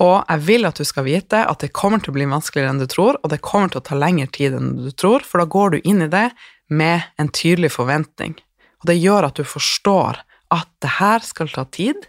Og 0.00 0.24
jeg 0.24 0.44
vil 0.46 0.64
at 0.64 0.78
du 0.80 0.86
skal 0.88 1.04
vite 1.04 1.42
at 1.44 1.60
det 1.60 1.74
kommer 1.76 2.00
til 2.00 2.14
å 2.14 2.16
bli 2.16 2.28
vanskeligere 2.30 2.72
enn 2.72 2.80
du 2.80 2.88
tror, 2.88 3.18
og 3.20 3.32
det 3.32 3.42
kommer 3.44 3.72
til 3.72 3.82
å 3.82 3.86
ta 3.90 3.98
lengre 3.98 4.30
tid 4.32 4.56
enn 4.56 4.72
du 4.80 4.90
tror, 4.96 5.24
for 5.26 5.42
da 5.42 5.48
går 5.50 5.74
du 5.74 5.78
inn 5.84 6.00
i 6.06 6.08
det 6.12 6.30
med 6.72 7.04
en 7.20 7.28
tydelig 7.28 7.74
forventning. 7.76 8.38
Og 8.80 8.88
det 8.88 8.96
gjør 8.96 9.28
at 9.28 9.36
du 9.36 9.44
forstår 9.44 10.22
at 10.50 10.70
det 10.80 10.94
her 10.96 11.20
skal 11.24 11.52
ta 11.52 11.66
tid, 11.68 12.08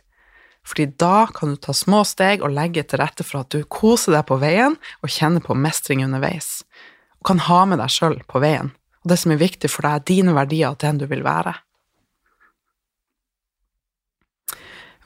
fordi 0.64 0.92
da 1.02 1.26
kan 1.34 1.54
du 1.54 1.60
ta 1.60 1.74
små 1.76 2.04
steg 2.08 2.44
og 2.46 2.54
legge 2.54 2.84
til 2.86 3.02
rette 3.02 3.26
for 3.26 3.42
at 3.42 3.52
du 3.52 3.66
koser 3.66 4.16
deg 4.16 4.28
på 4.30 4.38
veien 4.40 4.78
og 5.02 5.12
kjenner 5.12 5.44
på 5.44 5.58
mestring 5.58 6.06
underveis, 6.06 6.62
og 7.20 7.32
kan 7.34 7.44
ha 7.50 7.64
med 7.68 7.82
deg 7.82 7.92
sjøl 7.92 8.20
på 8.30 8.44
veien. 8.44 8.72
Og 9.02 9.12
det 9.12 9.18
som 9.20 9.34
er 9.34 9.42
viktig 9.42 9.72
for 9.74 9.88
deg, 9.88 10.00
er 10.00 10.08
dine 10.08 10.38
verdier 10.38 10.72
og 10.72 10.80
den 10.84 11.02
du 11.02 11.08
vil 11.10 11.26
være. 11.26 11.58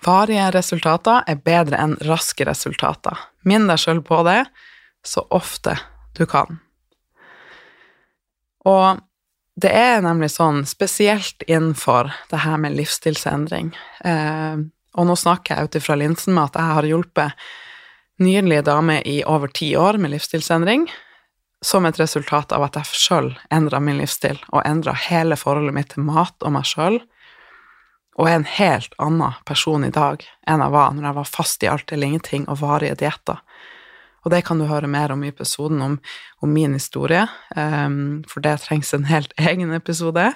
Varige 0.06 0.52
resultater 0.54 1.24
er 1.26 1.42
bedre 1.42 1.80
enn 1.82 1.96
raske 2.06 2.46
resultater. 2.46 3.18
Minn 3.48 3.66
deg 3.70 3.82
sjøl 3.82 4.04
på 4.06 4.22
det 4.28 4.44
så 5.06 5.24
ofte 5.34 5.78
du 6.18 6.26
kan. 6.30 6.60
Og 8.66 9.02
det 9.56 9.72
er 9.72 10.02
nemlig 10.04 10.34
sånn, 10.34 10.66
spesielt 10.68 11.46
innenfor 11.48 12.10
det 12.32 12.42
her 12.44 12.58
med 12.60 12.76
livsstilsendring 12.76 13.70
eh, 14.04 14.58
Og 15.00 15.08
nå 15.08 15.15
snakker 15.15 15.56
jeg 15.56 15.70
ut 15.70 15.78
ifra 15.80 15.96
linsen 16.00 16.36
med 16.36 16.50
at 16.50 16.58
jeg 16.60 16.76
har 16.78 16.88
hjulpet 16.89 17.46
nydelige 18.20 18.65
damer 18.68 19.06
i 19.08 19.22
over 19.28 19.52
ti 19.52 19.74
år 19.76 20.00
med 20.00 20.13
livsstilsendring, 20.13 20.86
som 21.63 21.86
et 21.88 22.00
resultat 22.00 22.54
av 22.56 22.63
at 22.63 22.78
jeg 22.80 23.00
sjøl 23.00 23.34
endra 23.52 23.82
min 23.84 24.00
livsstil, 24.00 24.39
og 24.54 24.63
endra 24.63 24.94
hele 25.08 25.36
forholdet 25.39 25.76
mitt 25.76 25.89
til 25.91 26.06
mat 26.08 26.36
og 26.39 26.56
meg 26.56 26.68
sjøl, 26.70 27.02
og 28.15 28.30
er 28.30 28.38
en 28.39 28.47
helt 28.47 28.93
annen 29.01 29.36
person 29.47 29.84
i 29.84 29.93
dag 29.93 30.23
enn 30.47 30.63
jeg 30.63 30.73
var 30.75 30.93
når 30.95 31.10
jeg 31.10 31.17
var 31.17 31.32
fast 31.32 31.65
i 31.65 31.69
alt 31.71 31.91
eller 31.91 32.12
ingenting 32.12 32.47
og 32.51 32.62
varige 32.62 32.97
dietter. 33.01 33.41
Og 34.25 34.32
det 34.34 34.41
kan 34.47 34.58
du 34.58 34.65
høre 34.65 34.89
mer 34.89 35.13
om 35.13 35.21
i 35.23 35.30
episoden 35.30 35.84
om, 35.86 35.99
om 36.41 36.49
min 36.49 36.73
historie, 36.73 37.28
um, 37.56 38.23
for 38.30 38.41
det 38.41 38.58
trengs 38.63 38.93
en 38.95 39.06
helt 39.06 39.36
egen 39.49 39.73
episode. 39.75 40.32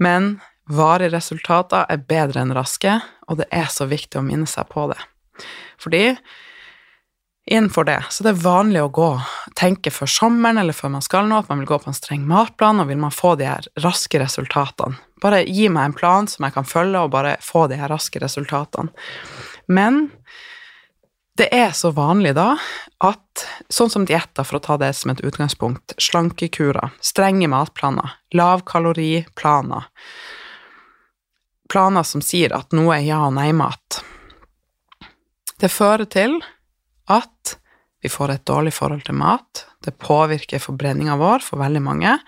Men 0.00 0.38
varige 0.70 1.12
resultater 1.12 1.84
er 1.90 2.06
bedre 2.08 2.40
enn 2.40 2.54
raske, 2.56 2.96
og 3.28 3.42
det 3.42 3.50
er 3.52 3.68
så 3.68 3.88
viktig 3.90 4.22
å 4.22 4.24
minne 4.24 4.48
seg 4.48 4.70
på 4.72 4.86
det. 4.94 5.00
Fordi 5.82 6.14
innenfor 7.50 7.84
det 7.84 8.04
så 8.10 8.24
det 8.24 8.32
er 8.32 8.44
vanlig 8.44 8.82
å 8.84 8.90
gå, 8.94 9.10
tenke 9.58 9.90
før 9.90 10.10
sommeren 10.10 10.60
eller 10.62 10.76
før 10.76 10.94
man 10.94 11.04
skal 11.04 11.26
nå, 11.28 11.40
at 11.42 11.50
man 11.50 11.62
vil 11.62 11.70
gå 11.72 11.78
på 11.82 11.90
en 11.90 11.96
streng 11.96 12.26
matplan, 12.28 12.82
og 12.82 12.90
vil 12.90 13.00
man 13.02 13.14
få 13.14 13.34
de 13.40 13.48
her 13.50 13.66
raske 13.82 14.20
resultatene. 14.22 14.98
Bare 15.22 15.44
gi 15.46 15.68
meg 15.70 15.90
en 15.90 15.96
plan 15.98 16.28
som 16.30 16.46
jeg 16.46 16.54
kan 16.54 16.66
følge, 16.66 17.02
og 17.02 17.12
bare 17.14 17.36
få 17.42 17.66
de 17.70 17.78
her 17.78 17.90
raske 17.92 18.22
resultatene. 18.22 18.90
Men 19.70 20.08
det 21.38 21.48
er 21.54 21.70
så 21.74 21.92
vanlig 21.96 22.34
da 22.36 22.52
at 23.02 23.44
sånn 23.72 23.90
som 23.90 24.06
dietter, 24.06 24.44
for 24.44 24.58
å 24.58 24.62
ta 24.62 24.76
det 24.78 24.92
som 24.98 25.14
et 25.14 25.22
utgangspunkt, 25.24 25.94
slankekurer, 25.98 26.92
strenge 27.02 27.48
matplaner, 27.50 28.18
lavkaloriplaner, 28.36 29.88
planer 31.72 32.04
som 32.04 32.22
sier 32.22 32.52
at 32.54 32.74
noe 32.76 32.98
er 32.98 33.06
ja- 33.06 33.24
og 33.26 33.34
nei-mat, 33.38 34.02
det 35.62 35.70
fører 35.70 36.04
til 36.10 36.40
at 37.10 37.58
vi 38.02 38.08
får 38.10 38.30
et 38.32 38.46
dårlig 38.46 38.72
forhold 38.74 39.04
til 39.06 39.14
mat, 39.14 39.66
det 39.84 39.98
påvirker 40.02 40.58
forbrenninga 40.62 41.16
vår 41.20 41.38
for 41.46 41.58
veldig 41.62 41.82
mange, 41.82 42.18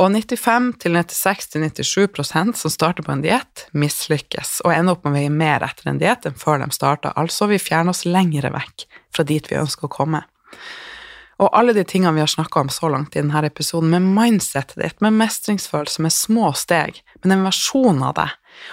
og 0.00 0.10
95-96-97% 0.14 2.56
som 2.56 2.70
starter 2.72 3.02
på 3.04 3.12
en 3.12 3.24
diett, 3.24 3.66
mislykkes 3.76 4.60
og 4.64 4.72
ender 4.72 4.92
opp 4.96 5.04
med 5.04 5.12
å 5.12 5.16
veie 5.18 5.32
mer 5.34 5.60
etter 5.66 5.84
en 5.90 6.00
diett 6.00 6.24
enn 6.28 6.40
før 6.40 6.56
de 6.62 6.68
starta. 6.72 7.08
Altså, 7.20 7.42
vi 7.50 7.58
fjerner 7.60 7.92
oss 7.92 8.08
lengre 8.08 8.50
vekk 8.54 8.76
fra 9.12 9.22
dit 9.28 9.44
vi 9.50 9.60
ønsker 9.60 9.84
å 9.88 9.92
komme. 9.92 10.20
Og 11.40 11.48
alle 11.56 11.72
de 11.76 11.84
tingene 11.88 12.12
vi 12.16 12.22
har 12.22 12.28
snakka 12.28 12.60
om 12.64 12.70
så 12.72 12.88
langt 12.92 13.16
i 13.16 13.22
denne 13.22 13.40
episoden, 13.48 13.90
med 13.92 14.02
mindsetet 14.16 14.76
ditt, 14.80 14.98
med 15.04 15.16
mestringsfølelse, 15.20 16.02
med 16.04 16.12
små 16.12 16.52
steg, 16.56 17.00
med 17.22 17.36
en 17.36 17.46
versjon 17.48 18.02
av 18.04 18.14
deg, 18.18 18.30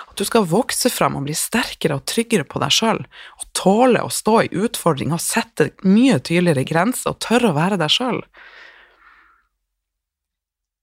at 0.07 0.17
du 0.19 0.25
skal 0.27 0.47
vokse 0.49 0.91
fram 0.93 1.17
og 1.19 1.27
bli 1.27 1.35
sterkere 1.37 1.99
og 1.99 2.05
tryggere 2.09 2.47
på 2.47 2.61
deg 2.63 2.73
sjøl, 2.73 3.03
og 3.39 3.47
tåle 3.57 4.03
å 4.03 4.11
stå 4.13 4.41
i 4.45 4.53
utfordring 4.65 5.15
og 5.15 5.23
sette 5.23 5.71
mye 5.87 6.19
tydeligere 6.19 6.67
grenser 6.67 7.13
og 7.13 7.21
tørre 7.23 7.51
å 7.51 7.57
være 7.57 7.79
deg 7.81 7.93
sjøl, 7.93 8.21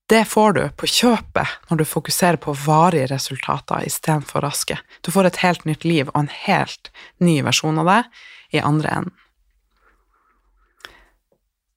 det 0.07 0.24
får 0.28 0.52
du 0.52 0.64
på 0.76 0.88
kjøpet 0.90 1.70
når 1.70 1.80
du 1.80 1.85
fokuserer 1.88 2.37
på 2.37 2.52
varige 2.66 3.09
resultater 3.09 3.87
istedenfor 3.88 4.44
raske. 4.44 4.76
Du 5.00 5.09
får 5.14 5.30
et 5.30 5.40
helt 5.40 5.64
nytt 5.64 5.87
liv 5.88 6.11
og 6.11 6.18
en 6.20 6.33
helt 6.44 6.90
ny 7.24 7.38
versjon 7.46 7.80
av 7.80 7.88
deg 7.88 8.59
i 8.59 8.61
andre 8.61 8.98
enden. 8.98 9.16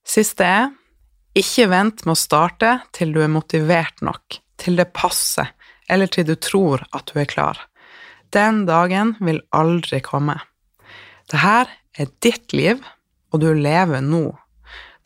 Siste 0.08 0.44
er 0.44 0.68
ikke 1.38 1.70
vent 1.72 2.04
med 2.06 2.16
å 2.16 2.20
starte 2.20 2.78
til 2.96 3.14
du 3.16 3.22
er 3.24 3.32
motivert 3.32 4.04
nok, 4.04 4.40
til 4.60 4.80
det 4.80 4.90
passer, 4.96 5.52
eller 5.90 6.12
til 6.12 6.28
du 6.28 6.36
tror 6.36 6.84
at 6.96 7.12
du 7.12 7.20
er 7.22 7.30
klar. 7.30 7.60
Den 8.36 8.66
dagen 8.68 9.16
vil 9.24 9.42
aldri 9.56 10.02
komme. 10.04 10.40
Dette 11.32 11.68
er 11.98 12.12
ditt 12.24 12.54
liv, 12.54 12.84
og 13.32 13.42
du 13.44 13.52
lever 13.56 14.04
nå 14.04 14.36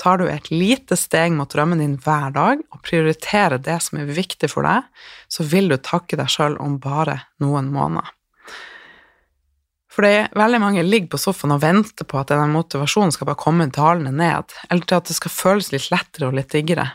tar 0.02 0.18
du 0.18 0.26
et 0.30 0.50
lite 0.52 0.98
steg 0.98 1.34
mot 1.38 1.50
drømmen 1.52 1.82
din 1.82 1.98
hver 2.02 2.34
dag 2.34 2.62
og 2.74 2.82
prioriterer 2.86 3.62
det 3.62 3.78
som 3.86 4.00
er 4.02 4.10
viktig 4.10 4.50
for 4.50 4.66
deg, 4.66 4.88
så 5.30 5.46
vil 5.46 5.70
du 5.70 5.78
takke 5.78 6.18
deg 6.18 6.32
sjøl 6.32 6.58
om 6.64 6.80
bare 6.82 7.20
noen 7.44 7.70
måneder. 7.74 8.10
Fordi 9.92 10.14
veldig 10.40 10.62
mange 10.64 10.86
ligger 10.88 11.12
på 11.14 11.20
sofaen 11.20 11.54
og 11.54 11.62
venter 11.62 12.08
på 12.08 12.18
at 12.18 12.32
denne 12.32 12.48
motivasjonen 12.50 13.12
skal 13.14 13.28
bare 13.30 13.44
komme 13.44 13.68
dalende 13.76 14.14
ned, 14.16 14.56
eller 14.72 14.88
til 14.88 15.02
at 15.02 15.12
det 15.12 15.18
skal 15.18 15.36
føles 15.36 15.70
litt 15.74 15.90
lettere 15.92 16.30
og 16.30 16.38
litt 16.40 16.54
diggere, 16.56 16.88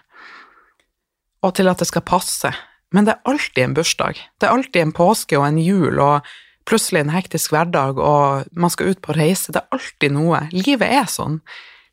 og 1.45 1.55
til 1.55 1.71
at 1.71 1.83
det 1.83 1.91
skal 1.93 2.07
passe. 2.09 2.51
Men 2.95 3.07
det 3.07 3.17
er 3.17 3.31
alltid 3.33 3.63
en 3.65 3.77
bursdag, 3.77 4.21
det 4.39 4.47
er 4.47 4.55
alltid 4.55 4.83
en 4.83 4.95
påske 4.95 5.39
og 5.39 5.47
en 5.49 5.59
jul 5.59 5.99
og 6.03 6.29
plutselig 6.67 7.05
en 7.05 7.15
hektisk 7.15 7.55
hverdag, 7.55 7.99
og 8.03 8.51
man 8.59 8.73
skal 8.73 8.93
ut 8.93 9.03
på 9.05 9.15
reise, 9.17 9.55
det 9.55 9.63
er 9.63 9.77
alltid 9.77 10.15
noe. 10.17 10.43
Livet 10.55 10.91
er 10.91 11.09
sånn. 11.11 11.41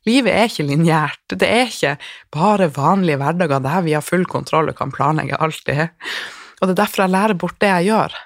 Livet 0.04 0.34
er 0.36 0.50
ikke 0.50 0.66
lineært. 0.68 1.22
Det 1.32 1.48
er 1.48 1.70
ikke 1.70 1.94
bare 2.34 2.68
vanlige 2.74 3.20
hverdager 3.22 3.62
der 3.64 3.84
vi 3.86 3.94
har 3.96 4.04
full 4.04 4.26
kontroll 4.28 4.68
og 4.72 4.78
kan 4.78 4.92
planlegge 4.92 5.38
alltid. 5.40 5.94
Og 6.60 6.66
det 6.66 6.74
er 6.74 6.80
derfor 6.82 7.04
jeg 7.04 7.14
lærer 7.14 7.38
bort 7.40 7.60
det 7.62 7.70
jeg 7.70 7.90
gjør. 7.92 8.16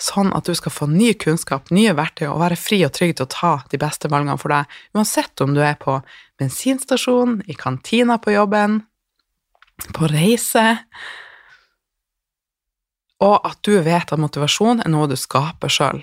Sånn 0.00 0.30
at 0.32 0.48
du 0.48 0.54
skal 0.56 0.72
få 0.72 0.88
ny 0.88 1.10
kunnskap, 1.20 1.68
nye 1.76 1.92
verktøy 1.98 2.30
og 2.30 2.40
være 2.40 2.56
fri 2.56 2.78
og 2.86 2.94
trygg 2.96 3.18
til 3.18 3.26
å 3.26 3.32
ta 3.34 3.52
de 3.68 3.80
beste 3.82 4.08
valgene 4.08 4.38
for 4.40 4.54
deg, 4.54 4.78
uansett 4.96 5.42
om 5.44 5.52
du 5.52 5.60
er 5.60 5.76
på 5.80 5.98
bensinstasjonen, 6.40 7.42
i 7.44 7.56
kantina 7.58 8.16
på 8.22 8.32
jobben, 8.32 8.78
på 9.92 10.08
reise, 10.08 10.64
og 13.20 13.44
at 13.46 13.60
du 13.66 13.76
vet 13.84 14.12
at 14.12 14.20
motivasjon 14.20 14.82
er 14.84 14.92
noe 14.92 15.08
du 15.10 15.16
skaper 15.18 15.72
sjøl. 15.72 16.00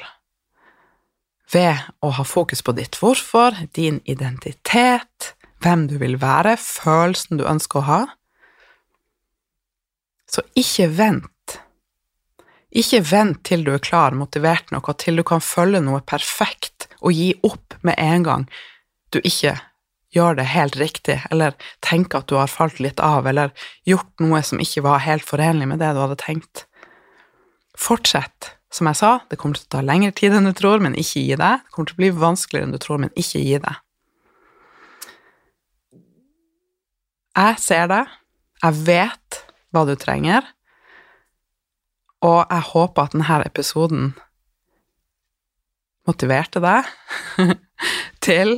Ved 1.53 1.80
å 2.03 2.12
ha 2.17 2.25
fokus 2.27 2.62
på 2.62 2.75
ditt 2.77 2.99
hvorfor, 2.99 3.56
din 3.73 4.01
identitet, 4.06 5.34
hvem 5.63 5.88
du 5.89 5.97
vil 6.01 6.19
være, 6.21 6.58
følelsen 6.60 7.39
du 7.39 7.47
ønsker 7.47 7.82
å 7.82 7.88
ha. 7.88 8.01
Så 10.27 10.43
ikke 10.60 10.89
vent. 10.97 11.58
Ikke 12.77 12.99
vent 13.01 13.41
til 13.47 13.63
du 13.65 13.71
er 13.73 13.82
klar, 13.82 14.13
motivert 14.13 14.73
nok, 14.75 14.91
og 14.91 14.99
til 15.01 15.17
du 15.17 15.23
kan 15.25 15.41
følge 15.41 15.82
noe 15.82 16.03
perfekt 16.06 16.89
og 16.99 17.15
gi 17.15 17.32
opp 17.47 17.77
med 17.88 17.95
en 17.97 18.27
gang 18.27 18.45
du 19.15 19.21
ikke 19.23 19.56
gjør 20.13 20.38
det 20.39 20.47
helt 20.51 20.77
riktig, 20.80 21.17
eller 21.32 21.56
tenker 21.84 22.21
at 22.21 22.30
du 22.30 22.38
har 22.39 22.51
falt 22.51 22.80
litt 22.84 23.01
av, 23.03 23.27
eller 23.27 23.53
gjort 23.88 24.23
noe 24.23 24.41
som 24.45 24.62
ikke 24.63 24.84
var 24.86 25.03
helt 25.06 25.25
forenlig 25.25 25.67
med 25.69 25.82
det 25.84 25.93
du 25.95 26.01
hadde 26.03 26.19
tenkt. 26.21 26.66
Fortsett. 27.77 28.53
Som 28.73 28.89
jeg 28.89 28.99
sa, 28.99 29.11
det 29.31 29.37
kommer 29.39 29.55
til 29.55 29.67
å 29.69 29.73
ta 29.77 29.81
lengre 29.85 30.11
tid 30.15 30.35
enn 30.35 30.49
du 30.49 30.53
tror, 30.57 30.81
men 30.83 30.97
ikke 30.99 31.23
gi 31.23 31.37
deg. 31.39 31.63
Det 31.63 31.73
kommer 31.73 31.89
til 31.89 31.97
å 31.97 32.01
bli 32.01 32.09
vanskeligere 32.19 32.67
enn 32.67 32.75
du 32.75 32.81
tror, 32.83 32.99
men 33.03 33.13
ikke 33.15 33.41
gi 33.41 33.59
deg. 33.63 33.83
Jeg 37.37 37.59
ser 37.61 37.89
deg, 37.91 38.13
jeg 38.63 38.85
vet 38.87 39.41
hva 39.71 39.83
du 39.85 39.93
trenger, 39.99 40.45
og 42.25 42.39
jeg 42.49 42.65
håper 42.71 43.03
at 43.03 43.13
denne 43.13 43.41
episoden 43.45 44.07
motiverte 46.09 46.63
deg 46.63 46.87
til 48.25 48.55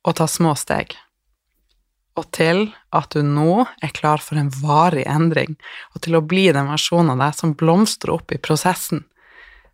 å 0.00 0.14
ta 0.16 0.26
små 0.30 0.54
steg, 0.56 0.96
og 2.18 2.26
til 2.34 2.66
at 2.94 3.14
du 3.14 3.22
nå 3.22 3.62
er 3.84 3.94
klar 3.94 4.22
for 4.22 4.40
en 4.40 4.50
varig 4.62 5.04
endring, 5.06 5.54
og 5.94 6.02
til 6.04 6.18
å 6.18 6.24
bli 6.24 6.48
den 6.54 6.70
versjonen 6.70 7.14
av 7.14 7.22
deg 7.22 7.38
som 7.38 7.54
blomstrer 7.58 8.16
opp 8.16 8.34
i 8.34 8.40
prosessen, 8.42 9.04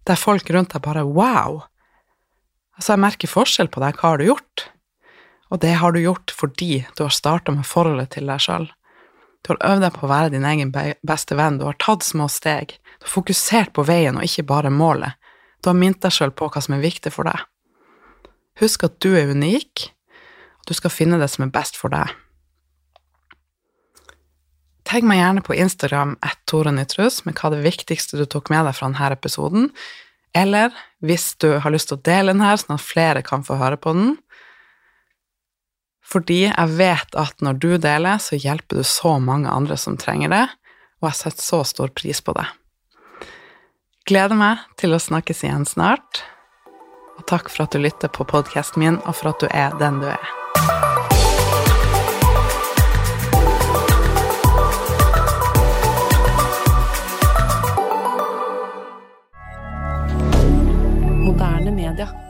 der 0.04 0.20
folk 0.20 0.50
rundt 0.52 0.74
deg 0.74 0.84
bare 0.84 1.06
wow! 1.08 1.62
Altså, 2.74 2.92
jeg 2.92 3.04
merker 3.04 3.30
forskjell 3.30 3.70
på 3.72 3.80
deg, 3.80 3.96
hva 3.96 4.12
har 4.12 4.20
du 4.20 4.26
gjort? 4.28 4.68
Og 5.54 5.60
det 5.62 5.76
har 5.78 5.94
du 5.94 6.00
gjort 6.02 6.32
fordi 6.34 6.84
du 6.98 7.04
har 7.04 7.14
starta 7.14 7.54
med 7.54 7.68
forholdet 7.68 8.16
til 8.16 8.26
deg 8.28 8.42
sjøl. 8.42 8.66
Du 9.44 9.52
har 9.52 9.60
øvd 9.74 9.84
deg 9.84 9.94
på 9.94 10.06
å 10.06 10.10
være 10.10 10.32
din 10.32 10.46
egen 10.48 10.72
beste 10.72 11.36
venn, 11.38 11.60
du 11.60 11.66
har 11.68 11.78
tatt 11.78 12.04
små 12.04 12.26
steg, 12.32 12.74
du 12.98 13.06
har 13.06 13.12
fokusert 13.12 13.74
på 13.76 13.84
veien 13.86 14.18
og 14.18 14.26
ikke 14.26 14.46
bare 14.48 14.72
målet. 14.72 15.20
Du 15.62 15.70
har 15.70 15.78
minnet 15.78 16.02
deg 16.02 16.12
sjøl 16.12 16.32
på 16.34 16.48
hva 16.50 16.62
som 16.64 16.76
er 16.76 16.84
viktig 16.84 17.12
for 17.14 17.28
deg. 17.28 17.44
Husk 18.60 18.84
at 18.86 18.98
du 19.04 19.14
er 19.18 19.30
unik, 19.32 19.88
og 20.60 20.68
du 20.70 20.74
skal 20.76 20.92
finne 20.92 21.20
det 21.20 21.30
som 21.32 21.46
er 21.46 21.54
best 21.54 21.78
for 21.78 21.92
deg. 21.92 22.10
Tagg 24.94 25.02
meg 25.10 25.18
gjerne 25.18 25.42
på 25.42 25.56
Instagram 25.58 26.12
at 26.22 26.38
Tore 26.46 26.70
Nytrus 26.70 27.24
med 27.26 27.34
hva 27.34 27.48
det 27.50 27.64
viktigste 27.64 28.14
du 28.14 28.28
tok 28.30 28.46
med 28.52 28.62
deg 28.68 28.76
fra 28.78 28.86
denne 28.86 29.08
episoden, 29.10 29.64
eller 30.38 30.70
hvis 31.02 31.32
du 31.42 31.48
har 31.64 31.74
lyst 31.74 31.90
til 31.90 31.98
å 31.98 32.04
dele 32.06 32.30
den 32.30 32.44
her, 32.44 32.60
sånn 32.62 32.76
at 32.76 32.84
flere 32.84 33.24
kan 33.26 33.42
få 33.42 33.56
høre 33.58 33.74
på 33.74 33.90
den. 33.96 34.12
Fordi 35.98 36.44
jeg 36.44 36.78
vet 36.78 37.18
at 37.18 37.42
når 37.42 37.58
du 37.58 37.68
deler, 37.74 38.22
så 38.22 38.38
hjelper 38.38 38.78
du 38.78 38.86
så 38.86 39.16
mange 39.18 39.50
andre 39.50 39.74
som 39.74 39.98
trenger 39.98 40.30
det, 40.30 40.44
og 41.02 41.10
jeg 41.10 41.20
setter 41.24 41.48
så 41.48 41.62
stor 41.66 41.90
pris 41.90 42.22
på 42.22 42.36
det. 42.38 42.46
Gleder 44.06 44.38
meg 44.38 44.62
til 44.78 44.94
å 44.94 45.02
snakkes 45.02 45.42
igjen 45.42 45.66
snart, 45.66 46.22
og 47.18 47.26
takk 47.34 47.50
for 47.50 47.66
at 47.66 47.74
du 47.74 47.82
lytter 47.82 48.14
på 48.14 48.30
podkasten 48.30 48.86
min, 48.86 49.02
og 49.02 49.18
for 49.18 49.34
at 49.34 49.42
du 49.42 49.50
er 49.50 49.74
den 49.82 50.04
du 50.06 50.12
er. 50.14 50.34
milliardaire 61.84 62.23